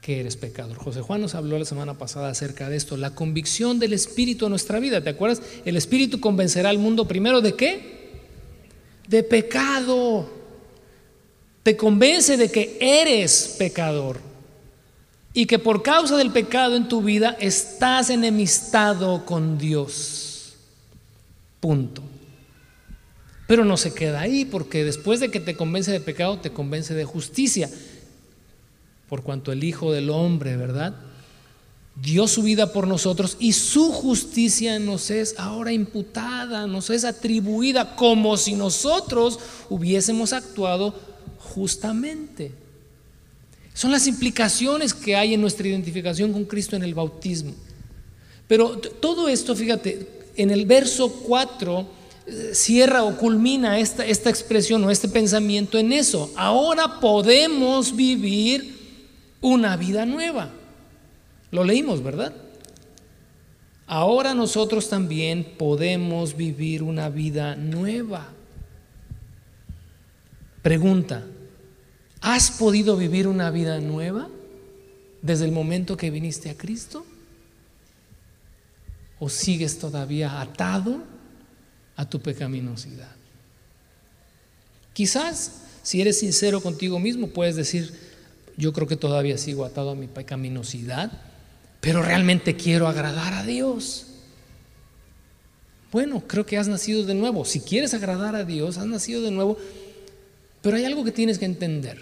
[0.00, 0.76] que eres pecador.
[0.78, 4.50] José Juan nos habló la semana pasada acerca de esto, la convicción del Espíritu en
[4.50, 5.42] nuestra vida, ¿te acuerdas?
[5.64, 8.02] El Espíritu convencerá al mundo primero de qué?
[9.06, 10.41] De pecado
[11.62, 14.20] te convence de que eres pecador
[15.32, 20.54] y que por causa del pecado en tu vida estás enemistado con Dios.
[21.60, 22.02] Punto.
[23.46, 26.94] Pero no se queda ahí porque después de que te convence de pecado, te convence
[26.94, 27.70] de justicia.
[29.08, 30.94] Por cuanto el Hijo del Hombre, ¿verdad?
[31.94, 37.94] Dio su vida por nosotros y su justicia nos es ahora imputada, nos es atribuida
[37.96, 41.11] como si nosotros hubiésemos actuado
[41.42, 42.52] justamente.
[43.74, 47.54] Son las implicaciones que hay en nuestra identificación con Cristo en el bautismo.
[48.46, 51.86] Pero todo esto, fíjate, en el verso 4
[52.26, 56.30] eh, cierra o culmina esta, esta expresión o este pensamiento en eso.
[56.36, 58.78] Ahora podemos vivir
[59.40, 60.50] una vida nueva.
[61.50, 62.32] Lo leímos, ¿verdad?
[63.86, 68.28] Ahora nosotros también podemos vivir una vida nueva.
[70.62, 71.24] Pregunta,
[72.20, 74.28] ¿has podido vivir una vida nueva
[75.20, 77.04] desde el momento que viniste a Cristo?
[79.18, 81.02] ¿O sigues todavía atado
[81.96, 83.14] a tu pecaminosidad?
[84.92, 87.92] Quizás, si eres sincero contigo mismo, puedes decir,
[88.56, 91.10] yo creo que todavía sigo atado a mi pecaminosidad
[91.82, 94.06] pero realmente quiero agradar a Dios.
[95.90, 97.44] Bueno, creo que has nacido de nuevo.
[97.44, 99.58] Si quieres agradar a Dios, has nacido de nuevo.
[100.62, 101.98] Pero hay algo que tienes que entender.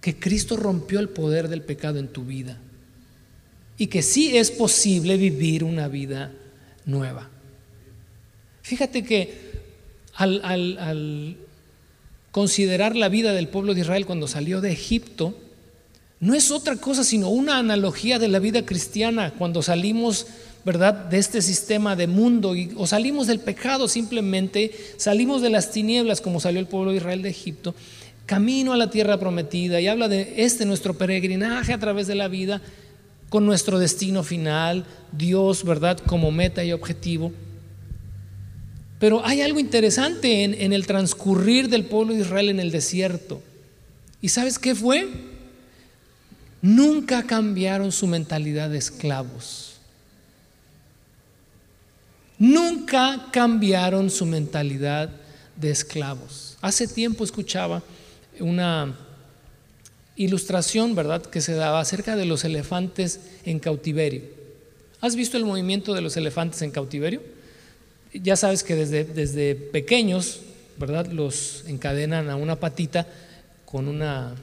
[0.00, 2.58] Que Cristo rompió el poder del pecado en tu vida.
[3.78, 6.32] Y que sí es posible vivir una vida
[6.86, 7.30] nueva.
[8.62, 9.52] Fíjate que
[10.14, 11.36] al, al
[12.30, 15.38] considerar la vida del pueblo de Israel cuando salió de Egipto,
[16.20, 20.26] no es otra cosa sino una analogía de la vida cristiana cuando salimos,
[20.64, 25.70] ¿verdad?, de este sistema de mundo y, o salimos del pecado simplemente, salimos de las
[25.70, 27.74] tinieblas como salió el pueblo de Israel de Egipto,
[28.26, 32.28] camino a la tierra prometida y habla de este nuestro peregrinaje a través de la
[32.28, 32.62] vida
[33.28, 37.32] con nuestro destino final, Dios, ¿verdad?, como meta y objetivo.
[38.98, 43.42] Pero hay algo interesante en, en el transcurrir del pueblo de Israel en el desierto.
[44.22, 45.08] ¿Y sabes qué fue?
[46.64, 49.73] nunca cambiaron su mentalidad de esclavos.
[52.38, 55.10] Nunca cambiaron su mentalidad
[55.56, 56.56] de esclavos.
[56.60, 57.82] Hace tiempo escuchaba
[58.40, 58.96] una
[60.16, 64.22] ilustración, ¿verdad?, que se daba acerca de los elefantes en cautiverio.
[65.00, 67.22] ¿Has visto el movimiento de los elefantes en cautiverio?
[68.12, 70.40] Ya sabes que desde, desde pequeños,
[70.76, 73.06] ¿verdad?, los encadenan a una patita
[73.64, 74.34] con una...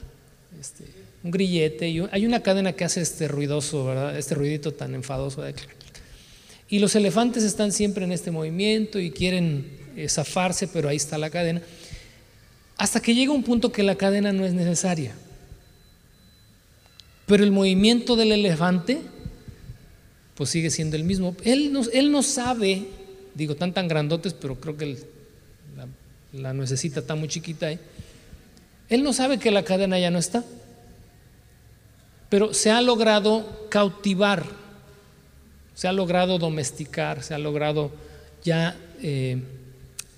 [0.60, 0.86] Este,
[1.24, 4.18] un grillete y hay una cadena que hace este ruidoso, ¿verdad?
[4.18, 5.44] Este ruidito tan enfadoso.
[6.72, 11.18] Y los elefantes están siempre en este movimiento y quieren eh, zafarse, pero ahí está
[11.18, 11.62] la cadena.
[12.78, 15.14] Hasta que llega un punto que la cadena no es necesaria.
[17.26, 19.02] Pero el movimiento del elefante,
[20.34, 21.36] pues sigue siendo el mismo.
[21.44, 22.88] Él no, sabe,
[23.36, 24.98] digo, tan tan grandotes, pero creo que
[25.76, 25.88] la,
[26.32, 27.70] la necesita está muy chiquita.
[27.70, 27.80] ¿eh?
[28.88, 30.46] Él no sabe que la cadena ya no está.
[32.30, 34.61] Pero se ha logrado cautivar,
[35.76, 37.92] se ha logrado domesticar, se ha logrado
[38.44, 39.42] ya eh,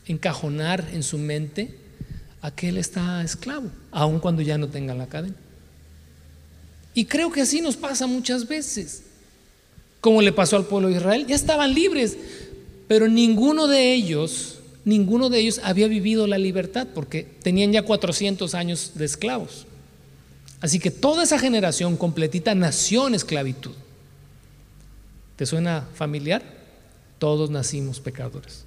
[0.05, 1.75] encajonar en su mente
[2.41, 5.35] a que él está esclavo, aun cuando ya no tenga la cadena.
[6.93, 9.03] Y creo que así nos pasa muchas veces,
[10.01, 12.17] como le pasó al pueblo de Israel, ya estaban libres,
[12.87, 18.53] pero ninguno de ellos, ninguno de ellos había vivido la libertad porque tenían ya 400
[18.53, 19.65] años de esclavos.
[20.59, 23.71] Así que toda esa generación completita nació en esclavitud.
[25.35, 26.43] ¿Te suena familiar?
[27.19, 28.65] Todos nacimos pecadores.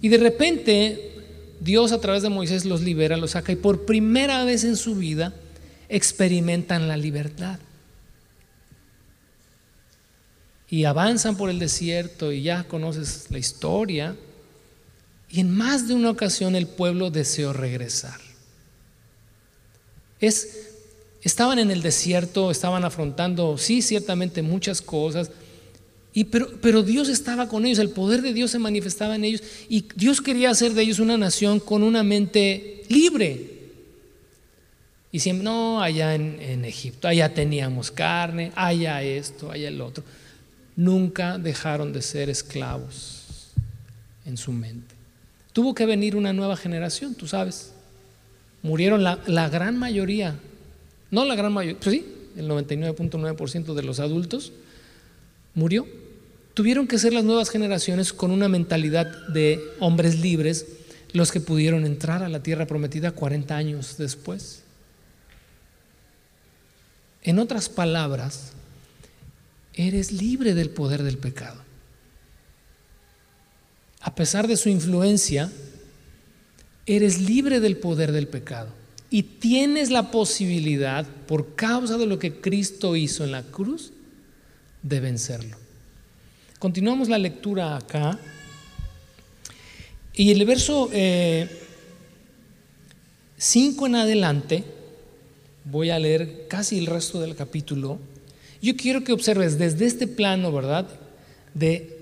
[0.00, 1.16] Y de repente
[1.60, 4.94] Dios a través de Moisés los libera, los saca y por primera vez en su
[4.94, 5.34] vida
[5.88, 7.58] experimentan la libertad.
[10.68, 14.16] Y avanzan por el desierto y ya conoces la historia.
[15.28, 18.20] Y en más de una ocasión el pueblo deseó regresar.
[20.20, 20.75] Es,
[21.26, 25.30] estaban en el desierto, estaban afrontando, sí, ciertamente muchas cosas,
[26.14, 29.42] y pero, pero Dios estaba con ellos, el poder de Dios se manifestaba en ellos,
[29.68, 33.56] y Dios quería hacer de ellos una nación con una mente libre.
[35.10, 40.04] Y siempre, no, allá en, Egipto, allá teníamos carne, allá esto, allá el otro.
[40.76, 43.50] Nunca dejaron de ser esclavos
[44.24, 44.94] en su mente.
[45.52, 47.72] Tuvo que venir una nueva generación, tú sabes.
[48.62, 50.38] Murieron la, gran mayoría,
[51.16, 52.04] no la gran mayoría, pues sí,
[52.36, 54.52] el 99.9% de los adultos
[55.54, 55.86] murió.
[56.52, 60.66] Tuvieron que ser las nuevas generaciones con una mentalidad de hombres libres
[61.14, 64.60] los que pudieron entrar a la tierra prometida 40 años después.
[67.22, 68.52] En otras palabras,
[69.72, 71.62] eres libre del poder del pecado.
[74.02, 75.50] A pesar de su influencia,
[76.84, 78.68] eres libre del poder del pecado
[79.16, 83.94] y tienes la posibilidad, por causa de lo que Cristo hizo en la cruz,
[84.82, 85.56] de vencerlo.
[86.58, 88.18] Continuamos la lectura acá.
[90.12, 91.48] Y el verso 5 eh,
[93.88, 94.64] en adelante,
[95.64, 97.98] voy a leer casi el resto del capítulo,
[98.60, 100.86] Yo quiero que observes desde este plano, ¿verdad?
[101.54, 102.00] De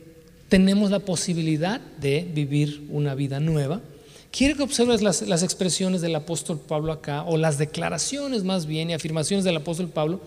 [0.49, 3.81] tenemos la posibilidad de vivir una vida nueva.
[4.37, 8.91] Quiero que observes las, las expresiones del apóstol Pablo acá, o las declaraciones más bien
[8.91, 10.21] y afirmaciones del apóstol Pablo,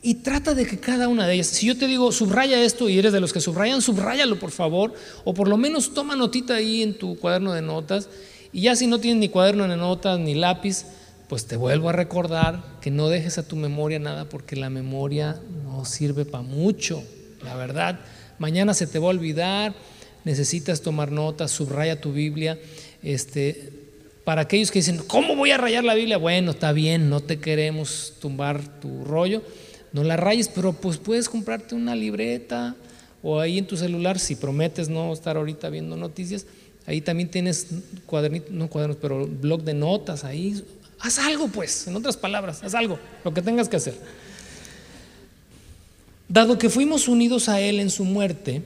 [0.00, 2.98] y trata de que cada una de ellas, si yo te digo, subraya esto y
[2.98, 6.82] eres de los que subrayan, subráyalo por favor, o por lo menos toma notita ahí
[6.82, 8.08] en tu cuaderno de notas,
[8.50, 10.86] y ya si no tienes ni cuaderno de notas ni lápiz,
[11.28, 15.38] pues te vuelvo a recordar que no dejes a tu memoria nada porque la memoria
[15.64, 17.02] no sirve para mucho,
[17.42, 18.00] la verdad.
[18.38, 19.74] Mañana se te va a olvidar,
[20.24, 22.58] necesitas tomar notas, subraya tu Biblia.
[23.04, 23.70] Este,
[24.24, 26.16] para aquellos que dicen, ¿cómo voy a rayar la Biblia?
[26.16, 29.42] Bueno, está bien, no te queremos tumbar tu rollo,
[29.92, 32.74] no la rayes, pero pues puedes comprarte una libreta
[33.22, 36.46] o ahí en tu celular, si prometes no estar ahorita viendo noticias,
[36.86, 37.68] ahí también tienes
[38.06, 40.62] cuadernitos, no cuadernos, pero blog de notas ahí,
[41.04, 43.94] Haz algo, pues, en otras palabras, haz algo, lo que tengas que hacer.
[46.28, 48.62] Dado que fuimos unidos a Él en su muerte,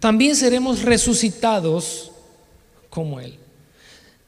[0.00, 2.10] también seremos resucitados
[2.94, 3.34] como Él.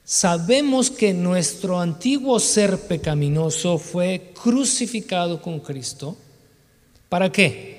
[0.05, 6.17] Sabemos que nuestro antiguo ser pecaminoso fue crucificado con Cristo.
[7.09, 7.77] ¿Para qué?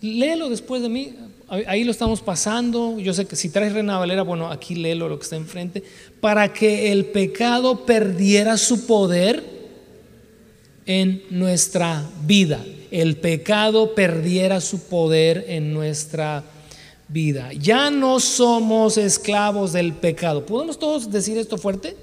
[0.00, 1.14] Léelo después de mí,
[1.48, 3.00] ahí lo estamos pasando.
[3.00, 5.82] Yo sé que si traes Reina Valera, bueno, aquí léelo lo que está enfrente.
[6.20, 9.42] Para que el pecado perdiera su poder
[10.86, 12.64] en nuestra vida.
[12.92, 16.55] El pecado perdiera su poder en nuestra vida.
[17.08, 20.44] Ya no somos esclavos del pecado.
[20.44, 21.96] ¿Podemos todos decir esto fuerte?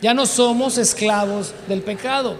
[0.00, 2.38] Ya no somos esclavos del pecado.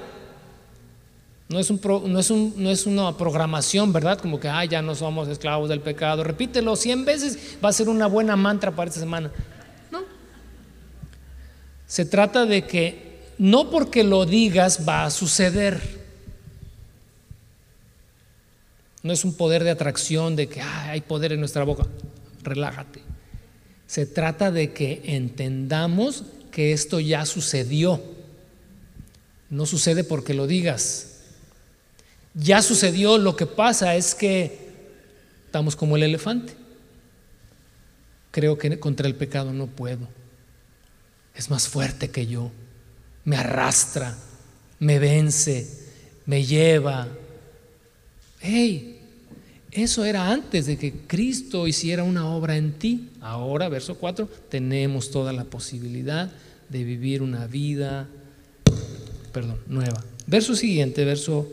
[1.48, 4.18] No es, un no, es un, no es, una programación, ¿verdad?
[4.18, 6.24] Como que, ah, ya no somos esclavos del pecado.
[6.24, 9.30] Repítelo 100 veces, va a ser una buena mantra para esta semana.
[9.90, 10.00] No.
[11.86, 16.03] Se trata de que no porque lo digas va a suceder.
[19.04, 21.86] No es un poder de atracción de que hay poder en nuestra boca.
[22.42, 23.00] Relájate.
[23.86, 28.02] Se trata de que entendamos que esto ya sucedió.
[29.48, 31.14] No sucede porque lo digas
[32.34, 34.72] ya sucedió, lo que pasa es que
[35.46, 36.54] estamos como el elefante.
[38.32, 40.08] Creo que contra el pecado no puedo.
[41.36, 42.50] Es más fuerte que yo.
[43.24, 44.16] Me arrastra,
[44.80, 45.68] me vence,
[46.26, 47.06] me lleva.
[48.40, 48.93] Hey,
[49.74, 53.08] eso era antes de que Cristo hiciera una obra en ti.
[53.20, 56.30] Ahora, verso 4, tenemos toda la posibilidad
[56.68, 58.08] de vivir una vida,
[59.32, 60.02] perdón, nueva.
[60.26, 61.48] Verso siguiente, verso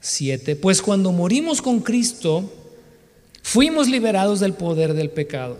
[0.00, 0.56] 7.
[0.56, 2.50] Pues cuando morimos con Cristo,
[3.42, 5.58] fuimos liberados del poder del pecado.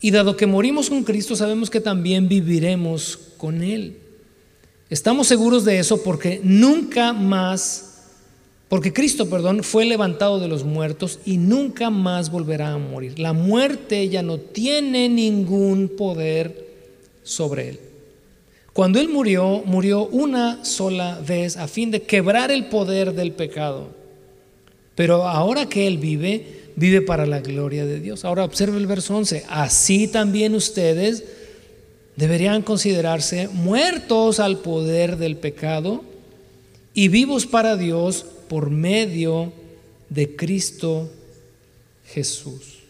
[0.00, 3.98] Y dado que morimos con Cristo, sabemos que también viviremos con Él.
[4.88, 7.85] Estamos seguros de eso porque nunca más,
[8.68, 13.18] porque Cristo, perdón, fue levantado de los muertos y nunca más volverá a morir.
[13.18, 16.66] La muerte ya no tiene ningún poder
[17.22, 17.80] sobre Él.
[18.72, 23.88] Cuando Él murió, murió una sola vez a fin de quebrar el poder del pecado.
[24.96, 28.24] Pero ahora que Él vive, vive para la gloria de Dios.
[28.24, 29.44] Ahora observe el verso 11.
[29.48, 31.22] Así también ustedes
[32.16, 36.02] deberían considerarse muertos al poder del pecado
[36.94, 39.52] y vivos para Dios por medio
[40.08, 41.10] de Cristo
[42.06, 42.80] Jesús.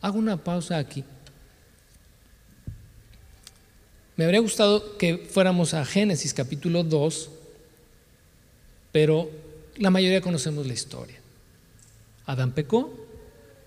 [0.00, 1.04] Hago una pausa aquí.
[4.16, 7.30] Me habría gustado que fuéramos a Génesis capítulo 2,
[8.90, 9.30] pero
[9.76, 11.16] la mayoría conocemos la historia.
[12.26, 12.92] Adán pecó,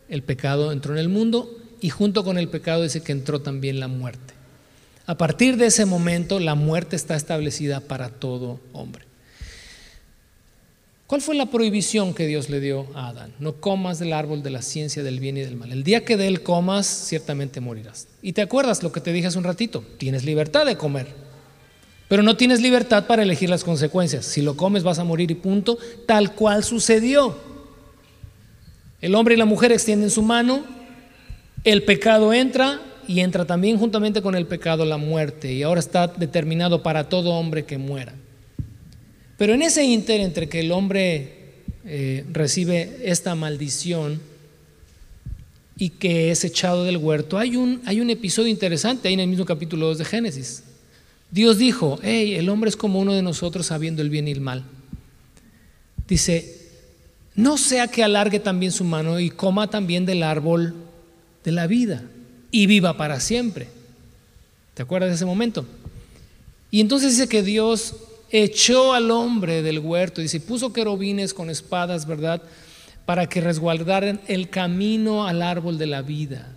[0.09, 3.79] el pecado entró en el mundo y junto con el pecado dice que entró también
[3.79, 4.33] la muerte.
[5.05, 9.10] A partir de ese momento la muerte está establecida para todo hombre.
[11.11, 13.33] ¿Cuál fue la prohibición que Dios le dio a Adán?
[13.37, 15.73] No comas del árbol de la ciencia del bien y del mal.
[15.73, 18.07] El día que de él comas, ciertamente morirás.
[18.21, 21.07] Y te acuerdas lo que te dije hace un ratito, tienes libertad de comer,
[22.07, 24.25] pero no tienes libertad para elegir las consecuencias.
[24.25, 27.37] Si lo comes vas a morir y punto, tal cual sucedió.
[29.01, 30.63] El hombre y la mujer extienden su mano,
[31.65, 36.07] el pecado entra y entra también juntamente con el pecado la muerte y ahora está
[36.07, 38.13] determinado para todo hombre que muera.
[39.41, 41.33] Pero en ese inter entre que el hombre
[41.83, 44.21] eh, recibe esta maldición
[45.75, 49.27] y que es echado del huerto, hay un, hay un episodio interesante ahí en el
[49.27, 50.61] mismo capítulo 2 de Génesis.
[51.31, 54.41] Dios dijo, hey, el hombre es como uno de nosotros sabiendo el bien y el
[54.41, 54.63] mal.
[56.07, 56.59] Dice,
[57.33, 60.75] no sea que alargue también su mano y coma también del árbol
[61.43, 62.03] de la vida
[62.51, 63.69] y viva para siempre.
[64.75, 65.65] ¿Te acuerdas de ese momento?
[66.69, 67.95] Y entonces dice que Dios
[68.31, 72.41] echó al hombre del huerto, dice, puso querubines con espadas, ¿verdad?
[73.05, 76.55] Para que resguardaran el camino al árbol de la vida.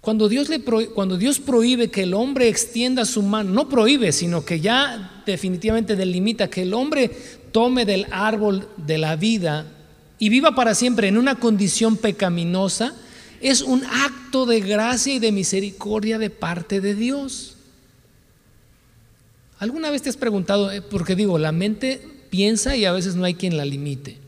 [0.00, 4.44] Cuando Dios, le cuando Dios prohíbe que el hombre extienda su mano, no prohíbe, sino
[4.44, 7.10] que ya definitivamente delimita que el hombre
[7.50, 9.66] tome del árbol de la vida
[10.18, 12.94] y viva para siempre en una condición pecaminosa,
[13.40, 17.55] es un acto de gracia y de misericordia de parte de Dios.
[19.58, 22.00] ¿Alguna vez te has preguntado, eh, porque digo, la mente
[22.30, 24.18] piensa y a veces no hay quien la limite?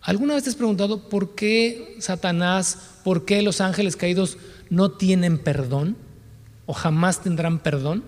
[0.00, 4.38] ¿Alguna vez te has preguntado por qué Satanás, por qué los ángeles caídos
[4.70, 5.96] no tienen perdón
[6.64, 8.02] o jamás tendrán perdón?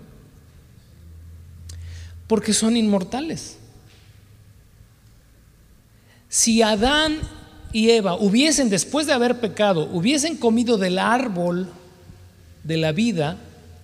[2.27, 3.59] Porque son inmortales.
[6.31, 7.19] Si Adán
[7.73, 11.69] y Eva hubiesen, después de haber pecado, hubiesen comido del árbol
[12.65, 13.37] de la vida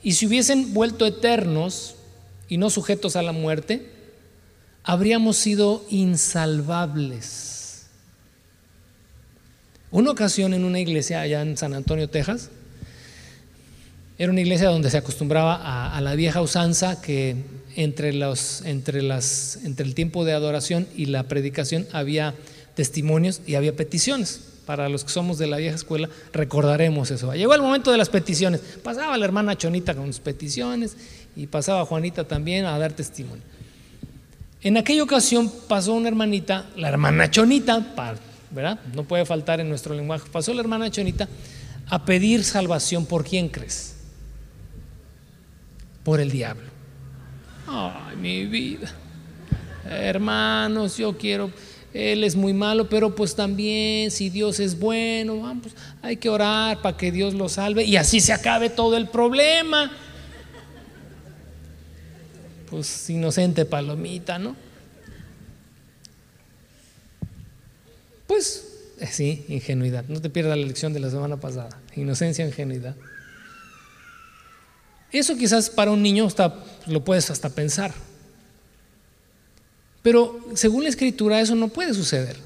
[0.03, 1.96] y se hubiesen vuelto eternos
[2.49, 3.91] y no sujetos a la muerte,
[4.85, 7.87] habríamos sido insalvables.
[9.91, 12.51] Una ocasión en una iglesia allá en San Antonio, Texas,
[14.19, 17.37] era una iglesia donde se acostumbraba a, la vieja usanza que
[17.75, 22.35] entre, los, entre, las, entre el tiempo de adoración y la predicación había
[22.75, 24.41] testimonios y había peticiones.
[24.65, 27.33] Para los que somos de la vieja escuela, recordaremos eso.
[27.35, 28.61] Llegó el momento de las peticiones.
[28.83, 30.97] Pasaba la hermana Chonita con sus peticiones
[31.37, 33.45] y pasaba Juanita también a dar testimonio.
[34.63, 37.95] En aquella ocasión pasó una hermanita, la hermana Chonita,
[38.51, 38.81] ¿verdad?
[38.95, 40.29] No puede faltar en nuestro lenguaje.
[40.33, 41.29] Pasó la hermana Chonita
[41.89, 43.07] a pedir salvación.
[43.07, 43.97] ¿Por quién crees?
[46.03, 46.65] Por el diablo.
[47.69, 48.93] Ay, mi vida.
[49.89, 51.51] Hermanos, yo quiero,
[51.93, 55.69] él es muy malo, pero pues también si Dios es bueno, vamos,
[56.03, 59.93] hay que orar para que Dios lo salve y así se acabe todo el problema.
[62.77, 64.55] Pues inocente palomita, ¿no?
[68.27, 68.67] Pues
[69.01, 70.05] eh, sí, ingenuidad.
[70.09, 71.71] No te pierdas la lección de la semana pasada.
[71.95, 72.95] Inocencia, ingenuidad.
[75.11, 76.29] Eso quizás para un niño
[76.87, 77.95] lo puedes hasta pensar.
[80.03, 82.37] Pero según la escritura eso no puede suceder.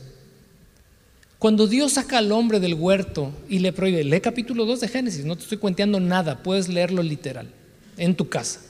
[1.40, 5.24] Cuando Dios saca al hombre del huerto y le prohíbe, lee capítulo 2 de Génesis,
[5.24, 7.48] no te estoy cuenteando nada, puedes leerlo literal,
[7.96, 8.60] en tu casa.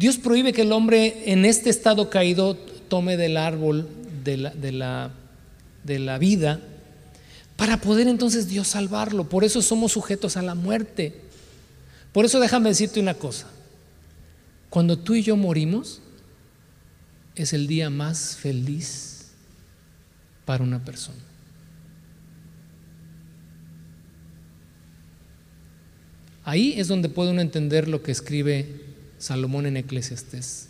[0.00, 3.86] Dios prohíbe que el hombre en este estado caído tome del árbol
[4.24, 5.10] de la, de la
[5.84, 6.60] de la vida,
[7.56, 9.28] para poder entonces Dios salvarlo.
[9.28, 11.20] Por eso somos sujetos a la muerte.
[12.12, 13.46] Por eso déjame decirte una cosa.
[14.68, 16.00] Cuando tú y yo morimos,
[17.34, 19.32] es el día más feliz
[20.44, 21.18] para una persona.
[26.44, 28.89] Ahí es donde puede uno entender lo que escribe
[29.20, 30.68] Salomón en Eclesiastés.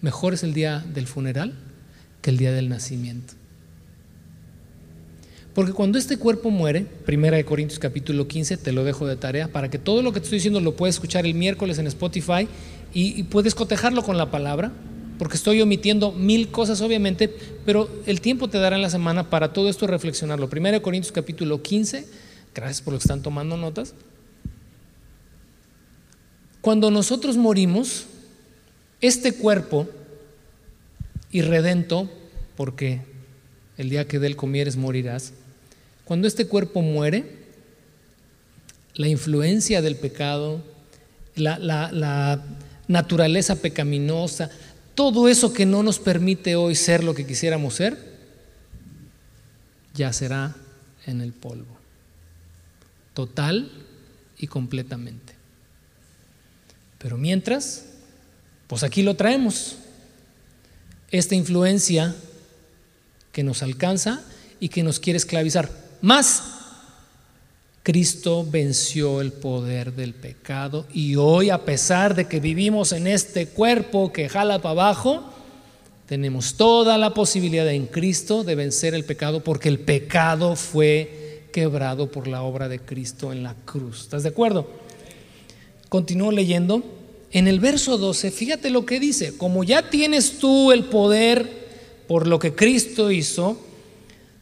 [0.00, 1.52] Mejor es el día del funeral
[2.22, 3.34] que el día del nacimiento.
[5.52, 9.48] Porque cuando este cuerpo muere, Primera de Corintios capítulo 15, te lo dejo de tarea,
[9.48, 12.46] para que todo lo que te estoy diciendo lo puedes escuchar el miércoles en Spotify
[12.94, 14.70] y, puedes cotejarlo con la palabra,
[15.18, 17.34] porque estoy omitiendo mil cosas obviamente,
[17.66, 20.48] pero el tiempo te dará en la semana para todo esto reflexionarlo.
[20.48, 22.06] Primera de Corintios capítulo 15,
[22.54, 23.94] gracias por lo que están tomando notas.
[26.68, 28.04] Cuando nosotros morimos,
[29.00, 29.88] este cuerpo
[31.30, 32.10] irredento,
[32.58, 33.00] porque
[33.78, 35.32] el día que de él comieres morirás,
[36.04, 37.24] cuando este cuerpo muere,
[38.96, 40.60] la influencia del pecado,
[41.36, 42.44] la,
[42.86, 44.50] naturaleza pecaminosa,
[44.94, 47.96] todo eso que no nos permite hoy ser lo que quisiéramos ser,
[49.94, 50.54] ya será
[51.06, 51.78] en el polvo,
[53.14, 53.70] total
[54.36, 55.37] y completamente.
[56.98, 57.84] Pero mientras,
[58.66, 59.76] pues aquí lo traemos,
[61.10, 62.14] esta influencia
[63.32, 64.20] que nos alcanza
[64.60, 65.70] y que nos quiere esclavizar.
[66.00, 66.42] Más,
[67.82, 73.46] Cristo venció el poder del pecado y hoy, a pesar de que vivimos en este
[73.46, 75.32] cuerpo que jala para abajo,
[76.06, 82.10] tenemos toda la posibilidad en Cristo de vencer el pecado porque el pecado fue quebrado
[82.10, 84.02] por la obra de Cristo en la cruz.
[84.02, 84.68] ¿Estás de acuerdo?
[85.88, 86.82] Continúo leyendo.
[87.30, 91.68] En el verso 12, fíjate lo que dice, como ya tienes tú el poder
[92.06, 93.58] por lo que Cristo hizo,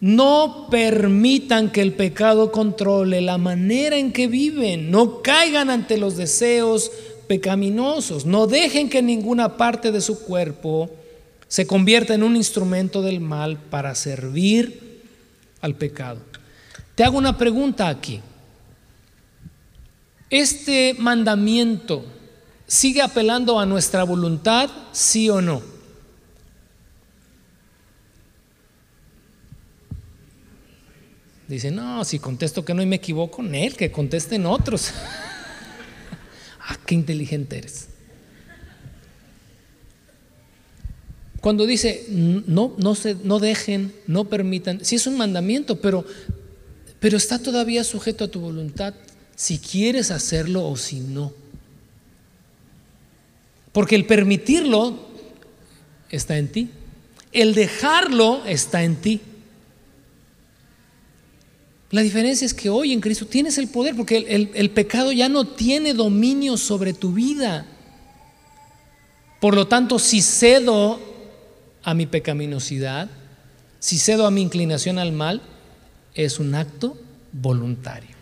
[0.01, 4.91] no permitan que el pecado controle la manera en que viven.
[4.91, 6.91] No caigan ante los deseos
[7.27, 8.27] pecaminosos.
[8.27, 10.91] No dejen que ninguna parte de su cuerpo
[11.49, 15.01] se convierta en un instrumento del mal para servir
[15.61, 16.21] al pecado.
[16.95, 18.21] Te hago una pregunta aquí.
[20.31, 22.05] Este mandamiento
[22.67, 25.63] sigue apelando a nuestra voluntad, sí o no.
[31.49, 34.91] Dice, no, si contesto que no y me equivoco, en él, que contesten otros.
[36.61, 37.89] ah, qué inteligente eres.
[41.41, 46.05] Cuando dice, no, no, se, no dejen, no permitan, sí es un mandamiento, pero,
[46.99, 48.95] pero está todavía sujeto a tu voluntad,
[49.37, 51.33] si quieres hacerlo o si no.
[53.71, 54.99] Porque el permitirlo
[56.09, 56.71] está en ti,
[57.33, 59.21] el dejarlo está en ti.
[61.91, 65.47] La diferencia es que hoy en Cristo tienes el poder, porque el, pecado ya no
[65.47, 67.67] tiene dominio sobre tu vida.
[69.41, 70.99] Por lo tanto, si cedo
[71.83, 73.09] a mi pecaminosidad,
[73.79, 75.43] si cedo a mi inclinación al mal,
[76.15, 76.99] es un acto
[77.33, 78.16] voluntario.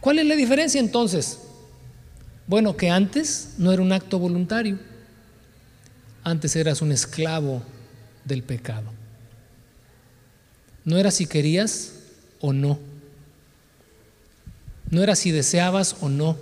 [0.00, 1.38] ¿Cuál es la diferencia entonces?
[2.46, 4.78] Bueno, que antes no era un acto voluntario,
[6.24, 7.62] antes eras un esclavo
[8.24, 8.92] del pecado.
[10.84, 11.92] No era si querías
[12.40, 12.78] o no,
[14.90, 16.36] no era si deseabas o no,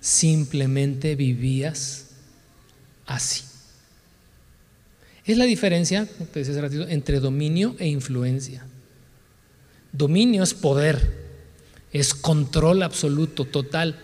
[0.00, 2.06] simplemente vivías
[3.06, 3.44] así.
[5.24, 8.66] Es la diferencia, te decía hace ratito, entre dominio e influencia.
[9.92, 11.23] Dominio es poder,
[11.94, 13.98] es control absoluto, total.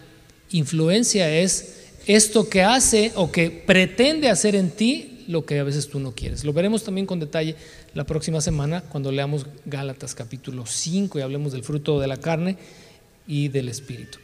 [0.50, 5.88] Influencia es esto que hace o que pretende hacer en ti lo que a veces
[5.88, 6.42] tú no quieres.
[6.42, 7.54] Lo veremos también con detalle
[7.92, 12.56] la próxima semana cuando leamos Gálatas capítulo 5 y hablemos del fruto de la carne
[13.26, 14.18] y del espíritu.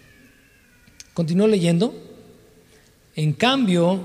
[1.13, 1.95] Continúo leyendo.
[3.15, 4.01] En cambio,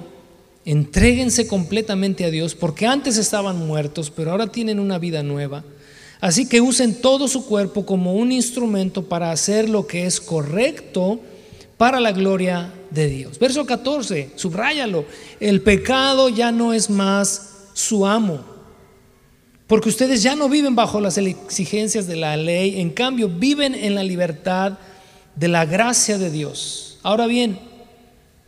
[0.63, 5.63] Entréguense completamente a Dios porque antes estaban muertos, pero ahora tienen una vida nueva.
[6.21, 11.19] Así que usen todo su cuerpo como un instrumento para hacer lo que es correcto
[11.77, 13.39] para la gloria de Dios.
[13.39, 15.03] Verso 14, subráyalo.
[15.39, 18.45] El pecado ya no es más su amo.
[19.65, 23.95] Porque ustedes ya no viven bajo las exigencias de la ley, en cambio viven en
[23.95, 24.77] la libertad
[25.35, 26.99] de la gracia de Dios.
[27.03, 27.71] Ahora bien,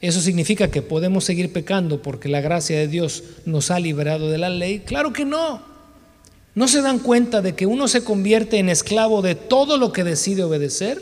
[0.04, 4.38] ¿Eso significa que podemos seguir pecando porque la gracia de Dios nos ha liberado de
[4.38, 4.80] la ley?
[4.82, 5.73] Claro que no.
[6.56, 10.04] ¿No se dan cuenta de que uno se convierte en esclavo de todo lo que
[10.04, 11.02] decide obedecer?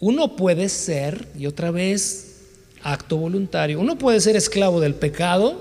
[0.00, 2.40] Uno puede ser, y otra vez,
[2.82, 5.56] acto voluntario, uno puede ser esclavo del pecado,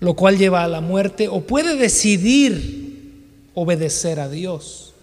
[0.00, 2.82] lo cual lleva a la muerte, o puede decidir
[3.54, 4.94] obedecer a Dios,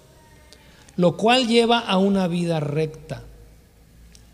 [0.98, 3.24] lo cual lleva a una vida recta.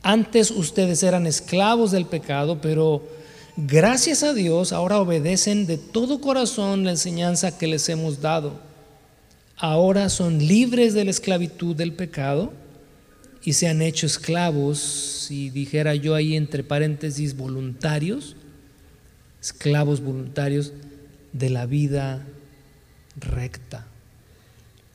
[0.04, 3.04] Antes ustedes eran esclavos del pecado, pero
[3.58, 8.60] gracias a Dios ahora obedecen de todo corazón la enseñanza que les hemos dado.
[9.58, 12.53] Ahora son libres de la esclavitud del pecado
[13.43, 18.36] y se han hecho esclavos, si dijera yo ahí entre paréntesis, voluntarios,
[19.41, 20.74] esclavos voluntarios
[21.32, 22.26] de la vida
[23.18, 23.88] recta.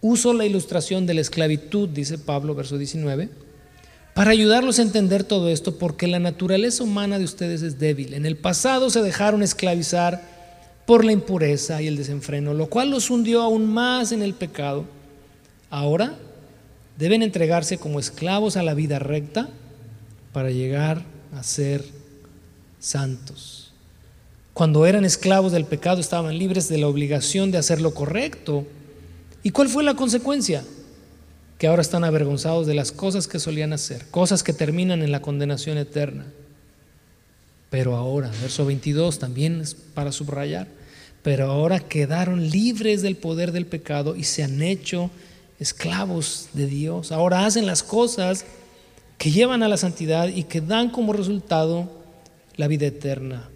[0.00, 3.49] Uso la ilustración de la esclavitud, dice Pablo, verso 19
[4.20, 8.12] para ayudarlos a entender todo esto, porque la naturaleza humana de ustedes es débil.
[8.12, 10.20] En el pasado se dejaron esclavizar
[10.84, 14.84] por la impureza y el desenfreno, lo cual los hundió aún más en el pecado.
[15.70, 16.16] Ahora
[16.98, 19.48] deben entregarse como esclavos a la vida recta
[20.34, 21.02] para llegar
[21.34, 21.82] a ser
[22.78, 23.72] santos.
[24.52, 28.66] Cuando eran esclavos del pecado estaban libres de la obligación de hacer lo correcto.
[29.42, 30.62] ¿Y cuál fue la consecuencia?
[31.60, 35.20] Que ahora están avergonzados de las cosas que solían hacer, cosas que terminan en la
[35.20, 36.24] condenación eterna.
[37.68, 40.68] Pero ahora, verso 22 también es para subrayar,
[41.22, 45.10] pero ahora quedaron libres del poder del pecado y se han hecho
[45.58, 47.12] esclavos de Dios.
[47.12, 48.46] Ahora hacen las cosas
[49.18, 51.90] que llevan a la santidad y que dan como resultado
[52.56, 53.50] la vida eterna.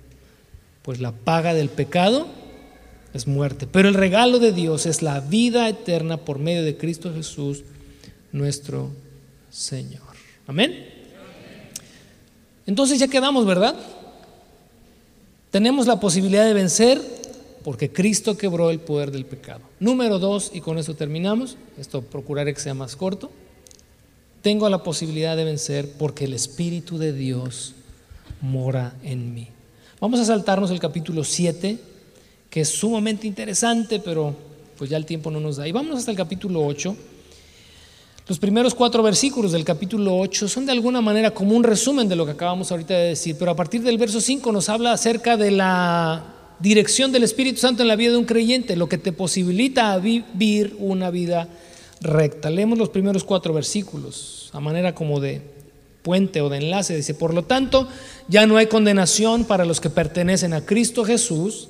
[0.83, 2.29] Pues la paga del pecado
[3.15, 7.11] es muerte, pero el regalo de Dios es la vida eterna por medio de Cristo
[7.15, 7.65] Jesús
[8.35, 8.91] nuestro
[9.51, 10.03] Señor.
[10.47, 10.87] Amén.
[12.67, 13.77] Entonces ya quedamos, ¿verdad?
[15.51, 17.01] Tenemos la posibilidad de vencer
[17.63, 19.61] porque Cristo quebró el poder del pecado.
[19.79, 23.31] Número dos, y con eso terminamos, esto procuraré que sea más corto,
[24.43, 27.75] tengo la posibilidad de vencer porque el Espíritu de Dios
[28.41, 29.49] mora en mí.
[30.01, 31.79] Vamos a saltarnos el capítulo 7,
[32.51, 34.35] que es sumamente interesante, pero
[34.77, 35.69] pues ya el tiempo no nos da.
[35.69, 36.97] Y vamos hasta el capítulo 8
[38.27, 42.17] los primeros cuatro versículos del capítulo 8 son de alguna manera como un resumen de
[42.17, 45.37] lo que acabamos ahorita de decir, pero a partir del verso 5 nos habla acerca
[45.37, 46.25] de la
[46.59, 50.75] dirección del Espíritu Santo en la vida de un creyente, lo que te posibilita vivir
[50.79, 51.49] una vida
[52.01, 52.49] recta.
[52.49, 55.43] Leemos los primeros cuatro versículos a manera como de
[56.03, 56.97] puente o de enlace.
[56.97, 57.89] Dice, por lo tanto,
[58.29, 61.69] ya no hay condenación para los que pertenecen a Cristo Jesús.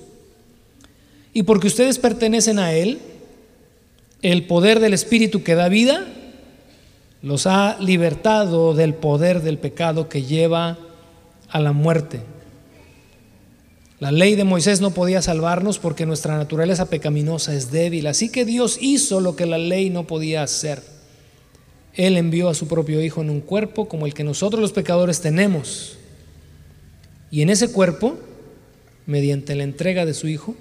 [1.32, 3.00] Y porque ustedes pertenecen a Él,
[4.22, 6.06] el poder del Espíritu que da vida
[7.24, 10.76] los ha libertado del poder del pecado que lleva
[11.48, 12.20] a la muerte.
[13.98, 18.08] La ley de Moisés no podía salvarnos porque nuestra naturaleza pecaminosa es débil.
[18.08, 20.82] Así que Dios hizo lo que la ley no podía hacer.
[21.94, 25.22] Él envió a su propio Hijo en un cuerpo como el que nosotros los pecadores
[25.22, 25.96] tenemos.
[27.30, 28.18] Y en ese cuerpo,
[29.06, 30.56] mediante la entrega de su Hijo,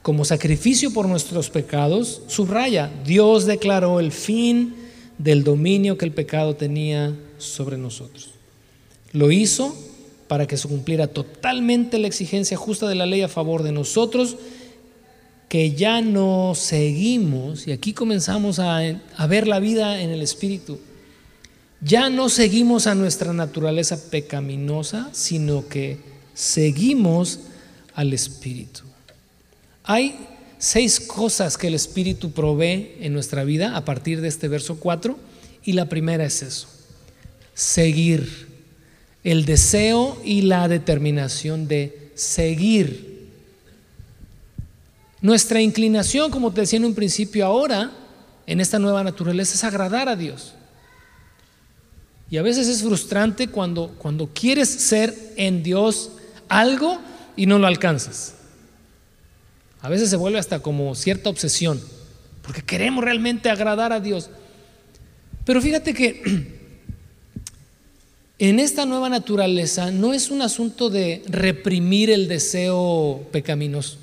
[0.00, 4.87] como sacrificio por nuestros pecados, subraya, Dios declaró el fin
[5.18, 8.30] del dominio que el pecado tenía sobre nosotros.
[9.12, 9.74] Lo hizo
[10.28, 14.36] para que se cumpliera totalmente la exigencia justa de la ley a favor de nosotros,
[15.48, 18.80] que ya no seguimos, y aquí comenzamos a,
[19.28, 20.78] ver la vida en el Espíritu,
[21.80, 25.98] ya no seguimos a nuestra naturaleza pecaminosa, sino que
[26.34, 27.40] seguimos
[27.94, 28.82] al Espíritu.
[29.84, 30.18] Hay
[30.58, 35.16] seis cosas que el Espíritu provee en nuestra vida a partir de este verso 4,
[35.64, 36.68] y la primera es eso,
[37.54, 38.48] seguir
[39.24, 43.28] el deseo y la determinación de seguir.
[45.20, 47.90] Nuestra inclinación, como te decía en un principio ahora,
[48.46, 50.54] en esta nueva naturaleza, es agradar a Dios.
[52.30, 56.12] Y a veces es frustrante cuando, cuando quieres ser en Dios
[56.48, 56.98] algo
[57.36, 58.34] y no lo alcanzas.
[59.80, 61.80] A veces se vuelve hasta como cierta obsesión,
[62.42, 64.30] porque queremos realmente agradar a Dios.
[65.44, 66.58] Pero fíjate que
[68.40, 73.98] En esta nueva naturaleza no es un asunto de reprimir el deseo pecaminoso.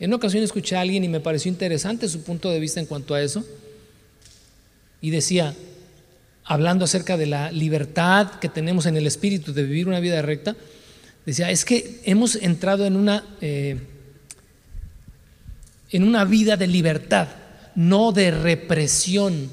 [0.00, 2.86] En una ocasión escuché a alguien y me pareció interesante su punto de vista en
[2.86, 3.44] cuanto a eso.
[5.02, 5.54] Y decía,
[6.42, 10.56] hablando acerca de la libertad que tenemos en el espíritu de vivir una vida recta,
[11.28, 13.78] decía, es que hemos entrado en una, eh,
[15.90, 17.28] en una vida de libertad,
[17.74, 19.50] no de represión.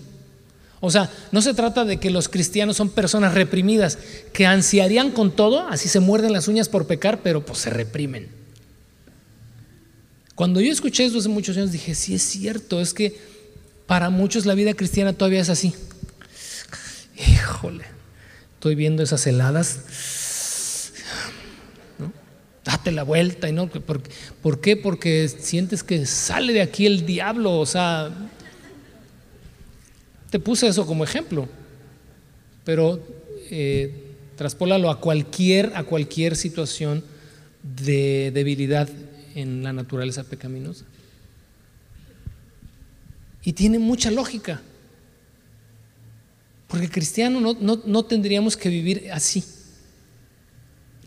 [0.79, 3.97] O sea, no se trata de que los cristianos son personas reprimidas,
[4.31, 8.29] que ansiarían con todo, así se muerden las uñas por pecar, pero pues se reprimen.
[10.33, 13.19] Cuando yo escuché eso hace muchos años, dije, sí es cierto, es que
[13.85, 15.73] para muchos la vida cristiana todavía es así.
[17.17, 17.83] Híjole,
[18.53, 19.79] estoy viendo esas heladas.
[22.65, 24.01] Date la vuelta y no, ¿por,
[24.41, 24.75] ¿por qué?
[24.75, 28.11] Porque sientes que sale de aquí el diablo, o sea,
[30.31, 31.47] te puse eso como ejemplo,
[32.63, 32.99] pero
[33.51, 37.03] eh, traspólalo a cualquier, a cualquier situación
[37.61, 38.89] de debilidad
[39.35, 40.85] en la naturaleza pecaminosa.
[43.43, 44.63] Y tiene mucha lógica,
[46.67, 49.43] porque cristiano no, no tendríamos que vivir así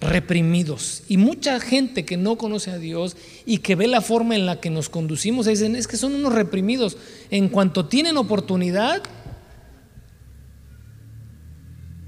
[0.00, 1.02] reprimidos.
[1.08, 4.60] Y mucha gente que no conoce a Dios y que ve la forma en la
[4.60, 6.96] que nos conducimos, dicen, es que son unos reprimidos.
[7.30, 9.02] En cuanto tienen oportunidad,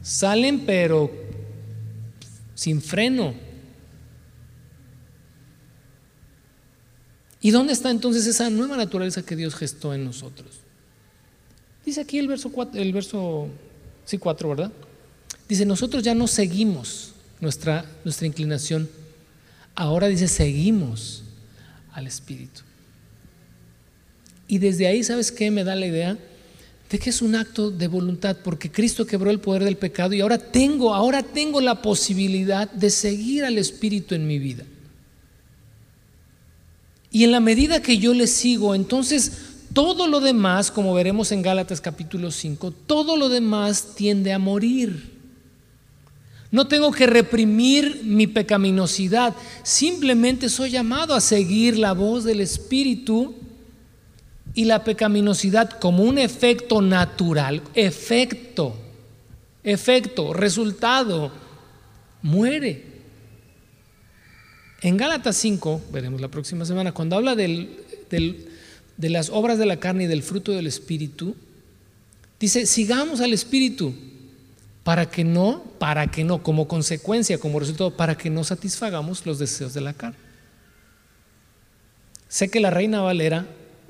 [0.03, 1.11] salen pero
[2.55, 3.35] sin freno.
[7.41, 10.61] ¿Y dónde está entonces esa nueva naturaleza que Dios gestó en nosotros?
[11.85, 13.49] Dice aquí el verso 4, el verso
[14.05, 14.73] sí 4, ¿verdad?
[15.49, 17.10] Dice, nosotros ya no seguimos
[17.41, 18.89] nuestra, nuestra inclinación.
[19.75, 21.23] Ahora dice, seguimos
[21.93, 22.63] al Espíritu.
[24.47, 26.19] Y desde ahí, ¿sabes qué me da la idea?
[26.91, 30.21] De que es un acto de voluntad, porque Cristo quebró el poder del pecado y
[30.21, 34.65] ahora tengo, ahora tengo la posibilidad de seguir al Espíritu en mi vida.
[37.13, 39.33] Y en la medida que yo le sigo, entonces
[39.73, 45.20] todo lo demás, como veremos en Gálatas capítulo 5, todo lo demás tiende a morir.
[46.51, 53.37] No tengo que reprimir mi pecaminosidad, simplemente soy llamado a seguir la voz del Espíritu
[54.53, 58.75] y la pecaminosidad como un efecto natural, efecto,
[59.63, 61.31] efecto, resultado,
[62.23, 62.85] muere.
[64.83, 67.79] En Gálatas 5, veremos la próxima semana, cuando habla de
[68.99, 71.37] las obras de la carne y del fruto del Espíritu,
[72.41, 73.95] dice, sigamos al Espíritu
[74.85, 79.39] para que no, para que no, como consecuencia, como resultado, para que no satisfagamos los
[79.39, 80.19] deseos de la carne.
[82.29, 83.47] Sé que la Reina Valera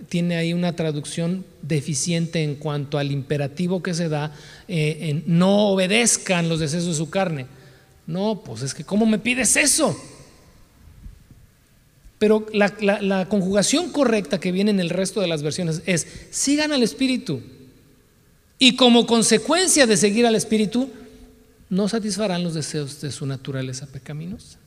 [0.09, 4.35] tiene ahí una traducción deficiente en cuanto al imperativo que se da,
[4.67, 7.47] eh, en no obedezcan los deseos de su carne.
[8.07, 9.97] No, pues es que ¿cómo me pides eso?
[12.19, 16.73] Pero la, la conjugación correcta que viene en el resto de las versiones es, sigan
[16.73, 17.43] al Espíritu.
[18.63, 20.91] Y como consecuencia de seguir al Espíritu,
[21.71, 24.59] no satisfarán los deseos de su naturaleza pecaminosa.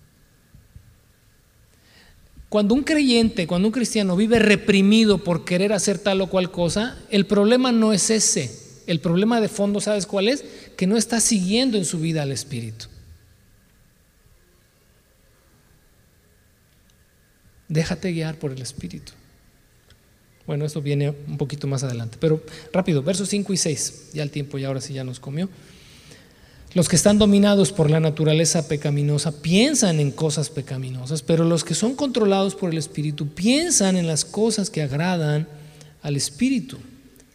[2.50, 6.98] Cuando un creyente, cuando un cristiano vive reprimido por querer hacer tal o cual cosa,
[7.12, 8.60] el problema no es ese.
[8.88, 10.44] El problema de fondo, ¿sabes cuál es?
[10.76, 12.88] Que no está siguiendo en su vida al Espíritu.
[17.68, 19.14] Déjate guiar por el Espíritu.
[20.46, 24.30] Bueno, esto viene un poquito más adelante, pero rápido, versos 5 y 6, ya el
[24.30, 25.50] tiempo ya ahora sí ya nos comió.
[26.74, 31.76] Los que están dominados por la naturaleza pecaminosa piensan en cosas pecaminosas, pero los que
[31.76, 35.48] son controlados por el Espíritu piensan en las cosas que agradan
[36.02, 36.78] al Espíritu.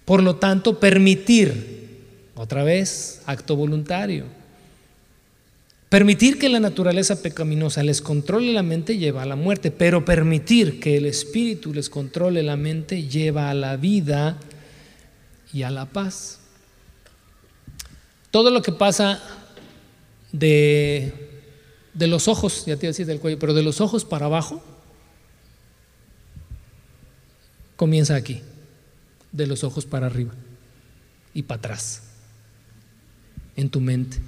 [0.05, 2.01] Por lo tanto, permitir,
[2.35, 4.25] otra vez, acto voluntario.
[5.89, 10.80] Permitir que la naturaleza pecaminosa les controle la mente lleva a la muerte, pero permitir
[10.80, 14.36] que el Espíritu les controle la mente lleva a la vida
[15.53, 16.41] y a la paz.
[18.30, 19.22] Todo lo que pasa
[20.30, 21.41] de,
[21.95, 24.62] de los ojos, ya te iba del cuello, pero de los ojos para abajo,
[27.76, 28.43] comienza aquí,
[29.32, 30.34] de los ojos para arriba
[31.32, 32.03] y para atrás,
[33.57, 34.18] en tu mente.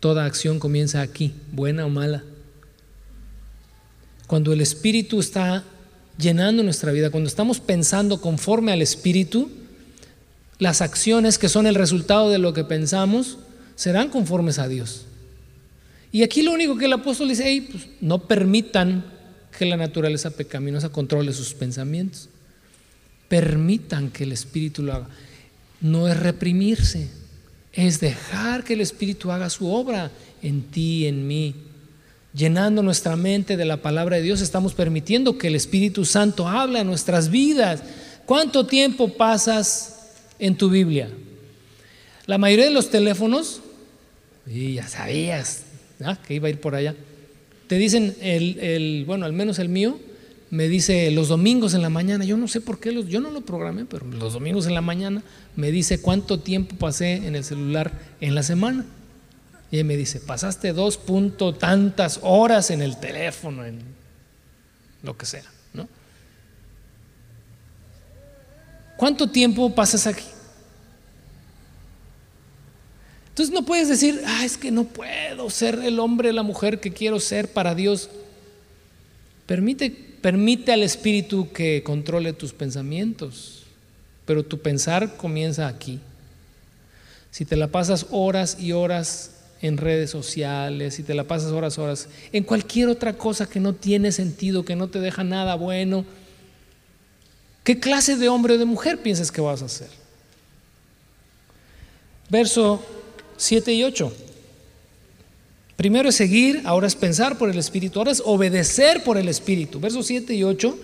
[0.00, 2.24] Toda acción comienza aquí, buena o mala.
[4.26, 5.64] Cuando el Espíritu está
[6.18, 9.50] llenando nuestra vida, cuando estamos pensando conforme al Espíritu,
[10.58, 13.38] las acciones que son el resultado de lo que pensamos
[13.76, 15.06] serán conformes a Dios.
[16.12, 19.04] Y aquí lo único que el apóstol dice, pues, no permitan
[19.56, 22.28] que la naturaleza pecaminosa controle sus pensamientos.
[23.28, 25.08] Permitan que el Espíritu lo haga.
[25.80, 27.08] No es reprimirse,
[27.72, 30.10] es dejar que el Espíritu haga su obra
[30.42, 31.54] en ti, en mí.
[32.32, 36.78] Llenando nuestra mente de la palabra de Dios, estamos permitiendo que el Espíritu Santo hable
[36.78, 37.82] a nuestras vidas.
[38.26, 40.00] ¿Cuánto tiempo pasas
[40.40, 41.08] en tu Biblia.
[42.26, 43.60] La mayoría de los teléfonos,
[44.46, 45.64] y ya sabías
[46.26, 46.96] que iba a ir por allá,
[47.68, 50.00] te dicen, el, bueno, al menos el mío,
[50.50, 53.30] me dice los domingos en la mañana, yo no sé por qué, los, yo no
[53.30, 55.22] lo programé, pero los domingos en la mañana
[55.56, 58.84] me dice cuánto tiempo pasé en el celular en la semana.
[59.70, 63.78] Y él me dice, pasaste dos punto tantas horas en el teléfono, en
[65.02, 65.44] lo que sea.
[69.00, 70.26] ¿Cuánto tiempo pasas aquí?
[73.30, 76.92] Entonces no puedes decir, ah, es que no puedo ser el hombre, la mujer que
[76.92, 78.10] quiero ser para Dios.
[79.46, 83.64] Permite, permite al Espíritu que controle tus pensamientos,
[84.24, 86.00] pero tu pensar comienza aquí.
[87.30, 91.78] Si te la pasas horas y horas en redes sociales, si te la pasas horas,
[91.78, 96.04] horas, en cualquier otra cosa que no tiene sentido, que no te deja nada bueno,
[97.64, 99.88] ¿Qué clase de hombre o de mujer piensas que vas a ser?
[102.28, 102.82] Verso
[103.36, 104.12] 7 y 8.
[105.80, 109.80] Primero es seguir, ahora es pensar por el Espíritu, ahora es obedecer por el Espíritu.
[109.80, 110.78] Versos 7 y 8.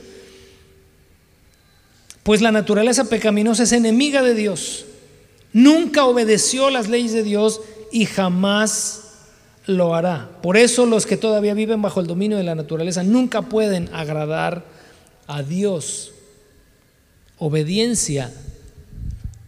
[2.23, 4.87] Pues la naturaleza pecaminosa es enemiga de Dios.
[5.53, 7.61] Nunca obedeció las leyes de Dios
[7.93, 9.03] y jamás
[9.67, 10.31] lo hará.
[10.41, 14.65] Por eso los que todavía viven bajo el dominio de la naturaleza nunca pueden agradar
[15.27, 16.15] a Dios
[17.37, 18.33] obediencia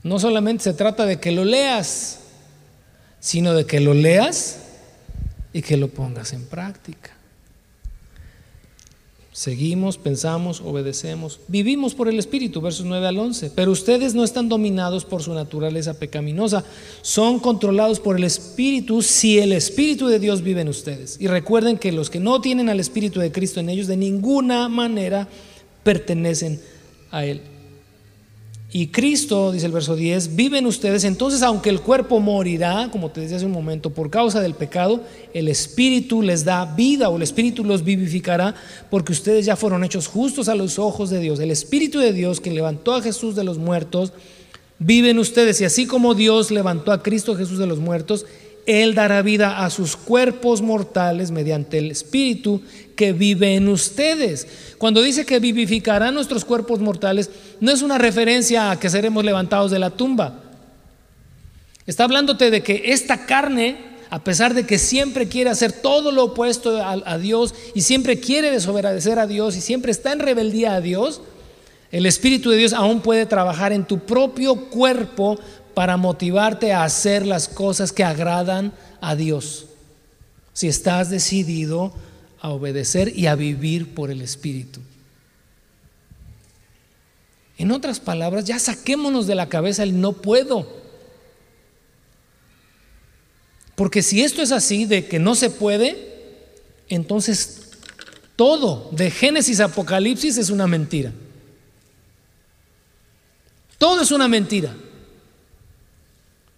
[0.03, 2.19] no solamente se trata de que lo leas,
[3.19, 4.68] sino de que lo leas
[5.53, 7.19] y que lo pongas en práctica.
[9.39, 13.53] Seguimos, pensamos, obedecemos, vivimos por el Espíritu, versos 9 al 11.
[13.55, 16.65] Pero ustedes no están dominados por su naturaleza pecaminosa,
[17.03, 21.19] son controlados por el Espíritu si el Espíritu de Dios vive en ustedes.
[21.21, 24.69] Y recuerden que los que no tienen al Espíritu de Cristo en ellos de ninguna
[24.69, 25.29] manera
[25.85, 26.61] pertenecen
[27.13, 27.41] a Él.
[28.71, 33.23] Y Cristo, dice el verso 10, viven ustedes, entonces aunque el cuerpo morirá, como te
[33.23, 35.01] decía hace un momento, por causa del pecado,
[35.33, 38.55] el Espíritu les da vida o el Espíritu los vivificará
[38.91, 41.41] porque ustedes ya fueron hechos justos a los ojos de Dios.
[41.41, 44.13] El Espíritu de Dios que levantó a Jesús de los muertos,
[44.79, 45.63] viven ustedes.
[45.63, 48.27] Y así como Dios levantó a Cristo Jesús de los muertos,
[48.69, 52.61] Él dará vida a sus cuerpos mortales mediante el Espíritu
[52.97, 54.47] que vive en ustedes.
[54.77, 59.71] Cuando dice que vivificará nuestros cuerpos mortales, no es una referencia a que seremos levantados
[59.71, 60.43] de la tumba.
[61.87, 63.79] Está hablándote de que esta carne,
[64.11, 68.51] a pesar de que siempre quiere hacer todo lo opuesto a, Dios y siempre quiere
[68.51, 71.23] desobedecer a Dios y siempre está en rebeldía a Dios,
[71.91, 75.39] el Espíritu de Dios aún puede trabajar en tu propio cuerpo
[75.75, 79.67] para motivarte a hacer las cosas que agradan a Dios.
[80.53, 81.93] Si estás decidido
[82.41, 84.81] a obedecer y a vivir por el Espíritu.
[87.59, 90.79] En otras palabras, ya saquémonos de la cabeza el no puedo.
[93.75, 96.47] Porque si esto es así, de que no se puede,
[96.89, 97.71] entonces
[98.37, 101.13] todo de Génesis a Apocalipsis es una mentira.
[103.79, 104.75] Todo es una mentira.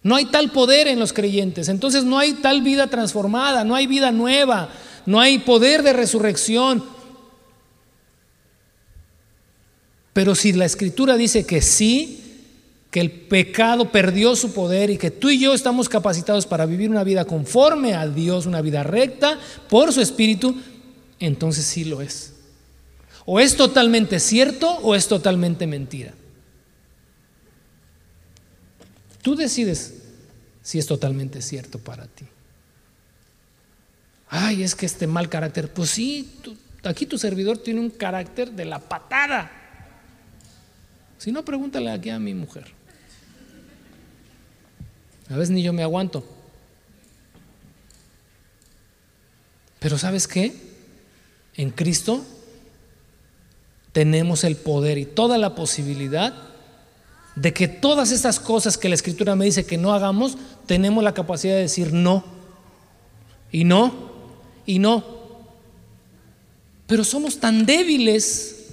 [0.02, 3.86] No hay tal poder en los creyentes, entonces no hay tal vida transformada, no hay
[3.86, 4.70] vida nueva,
[5.04, 6.84] no hay poder de resurrección.
[10.12, 12.16] Pero si la escritura dice que sí,
[12.90, 16.90] que el pecado perdió su poder y que tú y yo estamos capacitados para vivir
[16.90, 19.38] una vida conforme a Dios, una vida recta
[19.68, 20.56] por su espíritu,
[21.20, 22.34] entonces sí lo es.
[23.26, 26.14] O es totalmente cierto o es totalmente mentira.
[29.22, 29.94] Tú decides
[30.62, 32.26] si es totalmente cierto para ti.
[34.28, 36.32] Ay, es que este mal carácter, pues sí,
[36.84, 39.50] aquí tu servidor tiene un carácter de la patada.
[41.18, 42.66] Si no, pregúntale aquí a mi mujer.
[45.28, 46.24] A veces ni yo me aguanto.
[49.80, 50.54] Pero ¿sabes qué?
[51.54, 52.24] En Cristo
[53.92, 56.49] tenemos el poder y toda la posibilidad
[57.36, 61.14] de que todas estas cosas que la escritura me dice que no hagamos, tenemos la
[61.14, 62.24] capacidad de decir no.
[63.52, 63.92] Y no,
[64.66, 65.04] y no.
[66.86, 68.66] Pero somos tan débiles,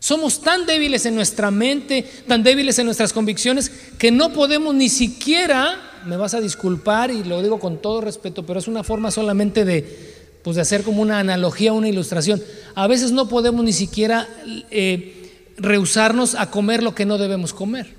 [0.00, 4.88] somos tan débiles en nuestra mente, tan débiles en nuestras convicciones, que no podemos ni
[4.88, 9.10] siquiera, me vas a disculpar y lo digo con todo respeto, pero es una forma
[9.10, 12.42] solamente de, pues de hacer como una analogía, una ilustración.
[12.74, 14.28] A veces no podemos ni siquiera...
[14.70, 15.20] Eh,
[15.56, 17.94] rehusarnos a comer lo que no debemos comer.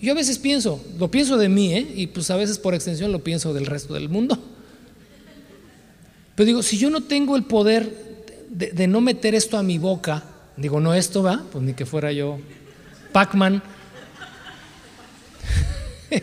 [0.00, 1.92] Yo a veces pienso, lo pienso de mí, ¿eh?
[1.94, 4.38] y pues a veces por extensión lo pienso del resto del mundo.
[6.34, 9.78] Pero digo, si yo no tengo el poder de, de no meter esto a mi
[9.78, 10.24] boca,
[10.56, 12.38] digo, no esto va, pues ni que fuera yo
[13.12, 13.62] Pac-Man.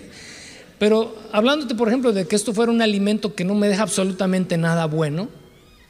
[0.79, 4.57] Pero hablándote, por ejemplo, de que esto fuera un alimento que no me deja absolutamente
[4.57, 5.29] nada bueno,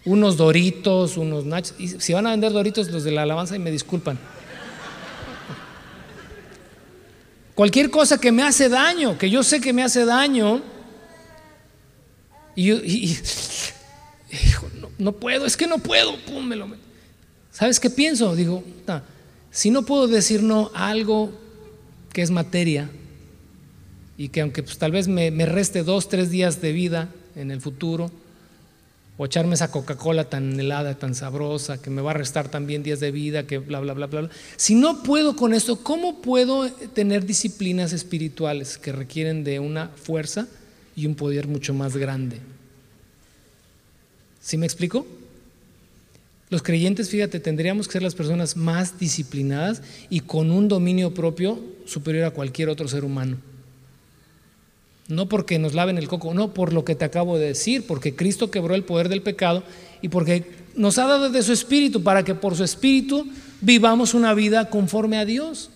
[0.07, 1.75] unos doritos, unos nachos.
[1.99, 4.17] Si van a vender doritos, los de la alabanza, y me disculpan.
[7.53, 10.61] Cualquier cosa que me hace daño, que yo sé que me hace daño,
[12.55, 13.17] y,
[14.97, 16.49] no, puedo, es que no puedo, pum,
[17.51, 18.35] ¿Sabes qué pienso?
[18.35, 18.63] Digo,
[19.51, 21.31] si no puedo decir no a algo
[22.13, 22.89] que es materia
[24.17, 27.51] y que aunque pues, tal vez me, me reste dos, tres días de vida en
[27.51, 28.09] el futuro,
[29.17, 32.99] o echarme esa Coca-Cola tan helada, tan sabrosa, que me va a restar también días
[32.99, 37.25] de vida, que bla, bla, bla, bla, Si no puedo con esto, ¿cómo puedo tener
[37.25, 40.47] disciplinas espirituales que requieren de una fuerza
[40.95, 42.39] y un poder mucho más grande?
[44.39, 45.05] ¿Sí me explico?
[46.49, 51.59] Los creyentes, fíjate, tendríamos que ser las personas más disciplinadas y con un dominio propio
[51.85, 53.37] superior a cualquier otro ser humano.
[55.07, 58.15] No porque nos laven el coco, no por lo que te acabo de decir, porque
[58.15, 59.63] Cristo quebró el poder del pecado
[60.01, 60.45] y porque
[60.75, 63.25] nos ha dado de su espíritu para que por su espíritu
[63.61, 65.69] vivamos una vida conforme a Dios.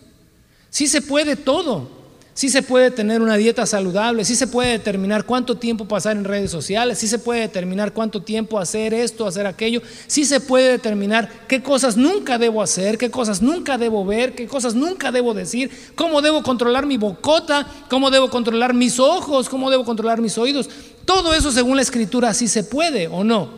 [0.70, 2.01] Sí se puede todo.
[2.42, 6.24] Sí se puede tener una dieta saludable, sí se puede determinar cuánto tiempo pasar en
[6.24, 10.72] redes sociales, sí se puede determinar cuánto tiempo hacer esto, hacer aquello, sí se puede
[10.72, 15.36] determinar qué cosas nunca debo hacer, qué cosas nunca debo ver, qué cosas nunca debo
[15.36, 20.36] decir, cómo debo controlar mi bocota, cómo debo controlar mis ojos, cómo debo controlar mis
[20.40, 20.68] oídos.
[21.06, 23.50] Todo eso según la escritura sí se puede o no.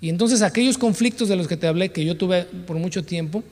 [0.00, 3.44] Y entonces aquellos conflictos de los que te hablé, que yo tuve por mucho tiempo,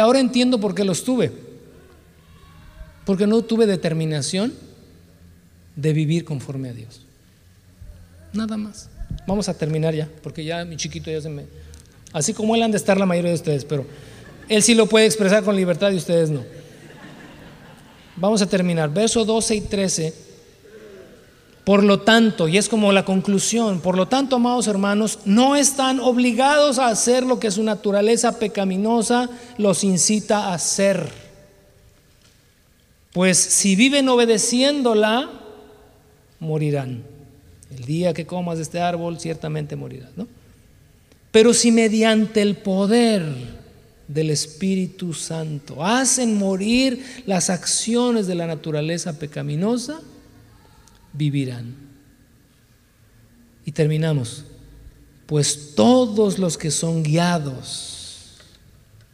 [0.00, 1.43] ahora entiendo por qué los tuve.
[3.04, 4.52] Porque no tuve determinación
[5.76, 7.00] de vivir conforme a Dios.
[8.32, 8.88] Nada más.
[9.26, 11.44] Vamos a terminar ya, porque ya mi chiquito ya se me...
[12.12, 13.86] Así como él han de estar la mayoría de ustedes, pero
[14.48, 16.44] él sí lo puede expresar con libertad y ustedes no.
[18.16, 18.92] Vamos a terminar.
[18.92, 20.14] Verso 12 y 13
[21.64, 25.98] por lo tanto, y es como la conclusión, por lo tanto, amados hermanos, no están
[25.98, 31.23] obligados a hacer lo que su naturaleza pecaminosa los incita a hacer.
[33.14, 35.30] Pues si viven obedeciéndola,
[36.40, 37.04] morirán.
[37.70, 40.26] El día que comas de este árbol, ciertamente morirás, ¿no?
[41.30, 43.22] Pero si mediante el poder
[44.08, 50.00] del Espíritu Santo hacen morir las acciones de la naturaleza pecaminosa,
[51.12, 51.72] vivirán.
[53.64, 54.44] Y terminamos.
[55.26, 58.38] Pues todos los que son guiados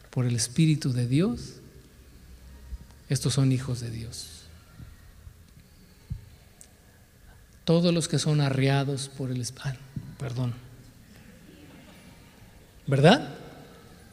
[0.08, 1.59] por el Espíritu de Dios,
[3.10, 4.26] estos son hijos de Dios.
[7.64, 9.76] Todos los que son arriados por el Espíritu,
[10.16, 10.54] perdón.
[12.86, 13.28] ¿Verdad?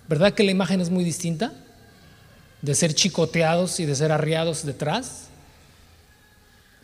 [0.09, 1.53] ¿Verdad que la imagen es muy distinta?
[2.63, 5.27] De ser chicoteados y de ser arriados detrás.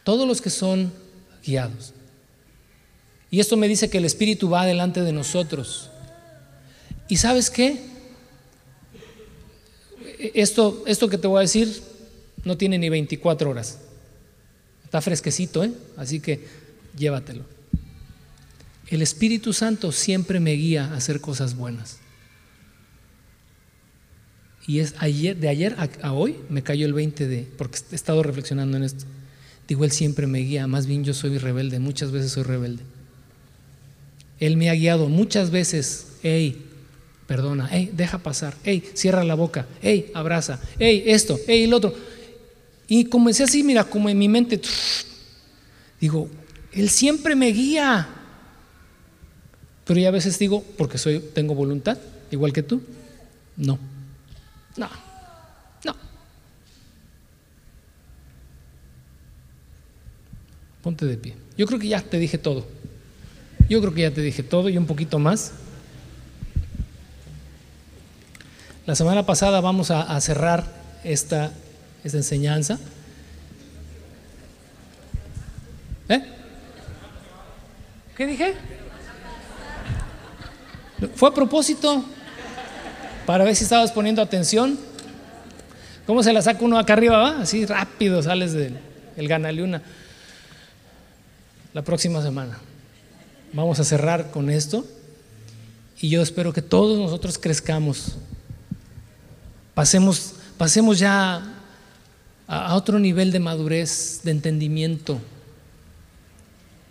[0.04, 0.94] Todos los que son
[1.44, 1.94] guiados.
[3.32, 5.90] Y esto me dice que el Espíritu va delante de nosotros.
[7.08, 7.84] ¿Y sabes qué?
[10.36, 11.93] Esto, esto que te voy a decir
[12.44, 13.80] no tiene ni 24 horas.
[14.84, 15.72] Está fresquecito, ¿eh?
[15.98, 16.46] Así que
[16.96, 17.44] llévatelo.
[18.88, 21.98] El Espíritu Santo siempre me guía a hacer cosas buenas.
[24.68, 28.24] Y es ayer, de ayer a, hoy me cayó el 20 de, porque he estado
[28.24, 29.06] reflexionando en esto.
[29.68, 32.84] Digo, Él siempre me guía, más bien yo soy rebelde, muchas veces soy rebelde.
[34.40, 36.66] Él me ha guiado muchas veces, hey,
[37.28, 41.96] perdona, hey, deja pasar, hey, cierra la boca, hey, abraza, hey, esto, hey, el otro.
[42.88, 44.62] Y comencé así, mira, como en mi mente,
[46.00, 46.30] digo,
[46.72, 48.08] Él siempre me guía.
[49.86, 51.98] Pero ya a veces digo, porque soy, tengo voluntad,
[52.32, 52.82] igual que tú,
[53.58, 53.80] no.
[54.78, 54.90] No,
[55.86, 55.96] no.
[60.82, 61.36] Ponte de pie.
[61.58, 62.66] Yo creo que ya te dije todo.
[63.70, 65.54] Yo creo que ya te dije todo y un poquito más.
[68.86, 70.66] La semana pasada vamos a, cerrar
[71.06, 71.54] esta,
[72.04, 72.80] esta enseñanza.
[76.10, 76.24] ¿Eh?
[78.16, 78.56] ¿Qué dije?
[81.16, 82.04] Fue a propósito
[83.26, 84.78] para ver si estabas poniendo atención.
[86.06, 87.18] ¿Cómo se la saca uno acá arriba?
[87.18, 87.42] Va?
[87.42, 88.78] Así rápido sales del
[89.16, 89.82] el Ganaliuna.
[91.74, 92.58] La próxima semana.
[93.54, 94.86] Vamos a cerrar con esto.
[96.00, 98.18] Y yo espero que todos nosotros crezcamos.
[99.74, 101.53] Pasemos, pasemos ya
[102.54, 105.20] a, otro nivel de madurez, de entendimiento.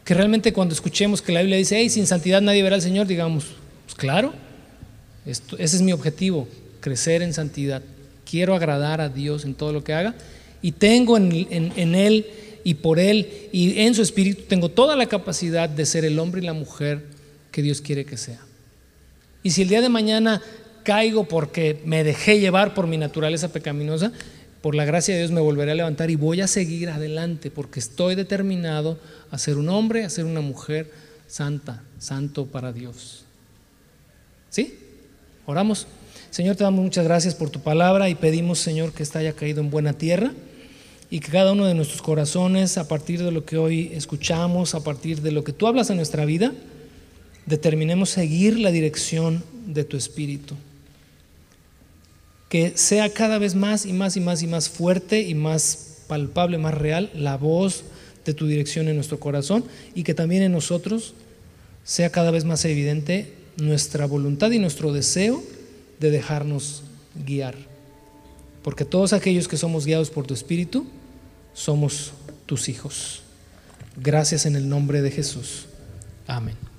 [0.04, 3.06] Que realmente cuando escuchemos que la Biblia dice, hey, sin santidad nadie verá al Señor,
[3.06, 3.46] digamos,
[3.84, 4.32] pues claro,
[5.24, 6.48] ese es mi objetivo,
[6.80, 7.82] crecer en santidad.
[8.28, 10.14] Quiero agradar a Dios en todo lo que haga
[10.60, 12.26] y tengo en, Él
[12.64, 16.40] y por Él y en su espíritu tengo toda la capacidad de ser el hombre
[16.40, 17.04] y la mujer
[17.52, 18.40] que Dios quiere que sea.
[19.44, 20.42] Y si el día de mañana
[20.82, 24.12] caigo porque me dejé llevar por mi naturaleza pecaminosa,
[24.62, 27.80] por la gracia de Dios me volveré a levantar y voy a seguir adelante porque
[27.80, 28.98] estoy determinado
[29.30, 30.90] a ser un hombre, a ser una mujer
[31.26, 33.24] santa, santo para Dios.
[34.50, 34.78] ¿Sí?
[35.46, 35.86] Oramos.
[36.30, 39.60] Señor, te damos muchas gracias por tu palabra y pedimos, Señor, que esta haya caído
[39.60, 40.32] en buena tierra
[41.10, 44.84] y que cada uno de nuestros corazones, a partir de lo que hoy escuchamos, a
[44.84, 46.52] partir de lo que tú hablas en nuestra vida,
[47.44, 50.54] determinemos seguir la dirección de tu Espíritu.
[52.53, 56.59] Que sea cada vez más y más y más y más fuerte y más palpable,
[56.59, 57.84] más real la voz
[58.26, 61.14] de tu dirección en nuestro corazón y que también en nosotros
[61.82, 65.42] sea cada vez más evidente nuestra voluntad y nuestro deseo
[65.98, 66.82] de dejarnos
[67.24, 67.55] guiar.
[68.62, 70.84] Porque todos aquellos que somos guiados por tu Espíritu,
[71.55, 72.12] somos
[72.44, 73.22] tus hijos.
[73.96, 75.68] Gracias en el nombre de Jesús.
[76.26, 76.71] Amén.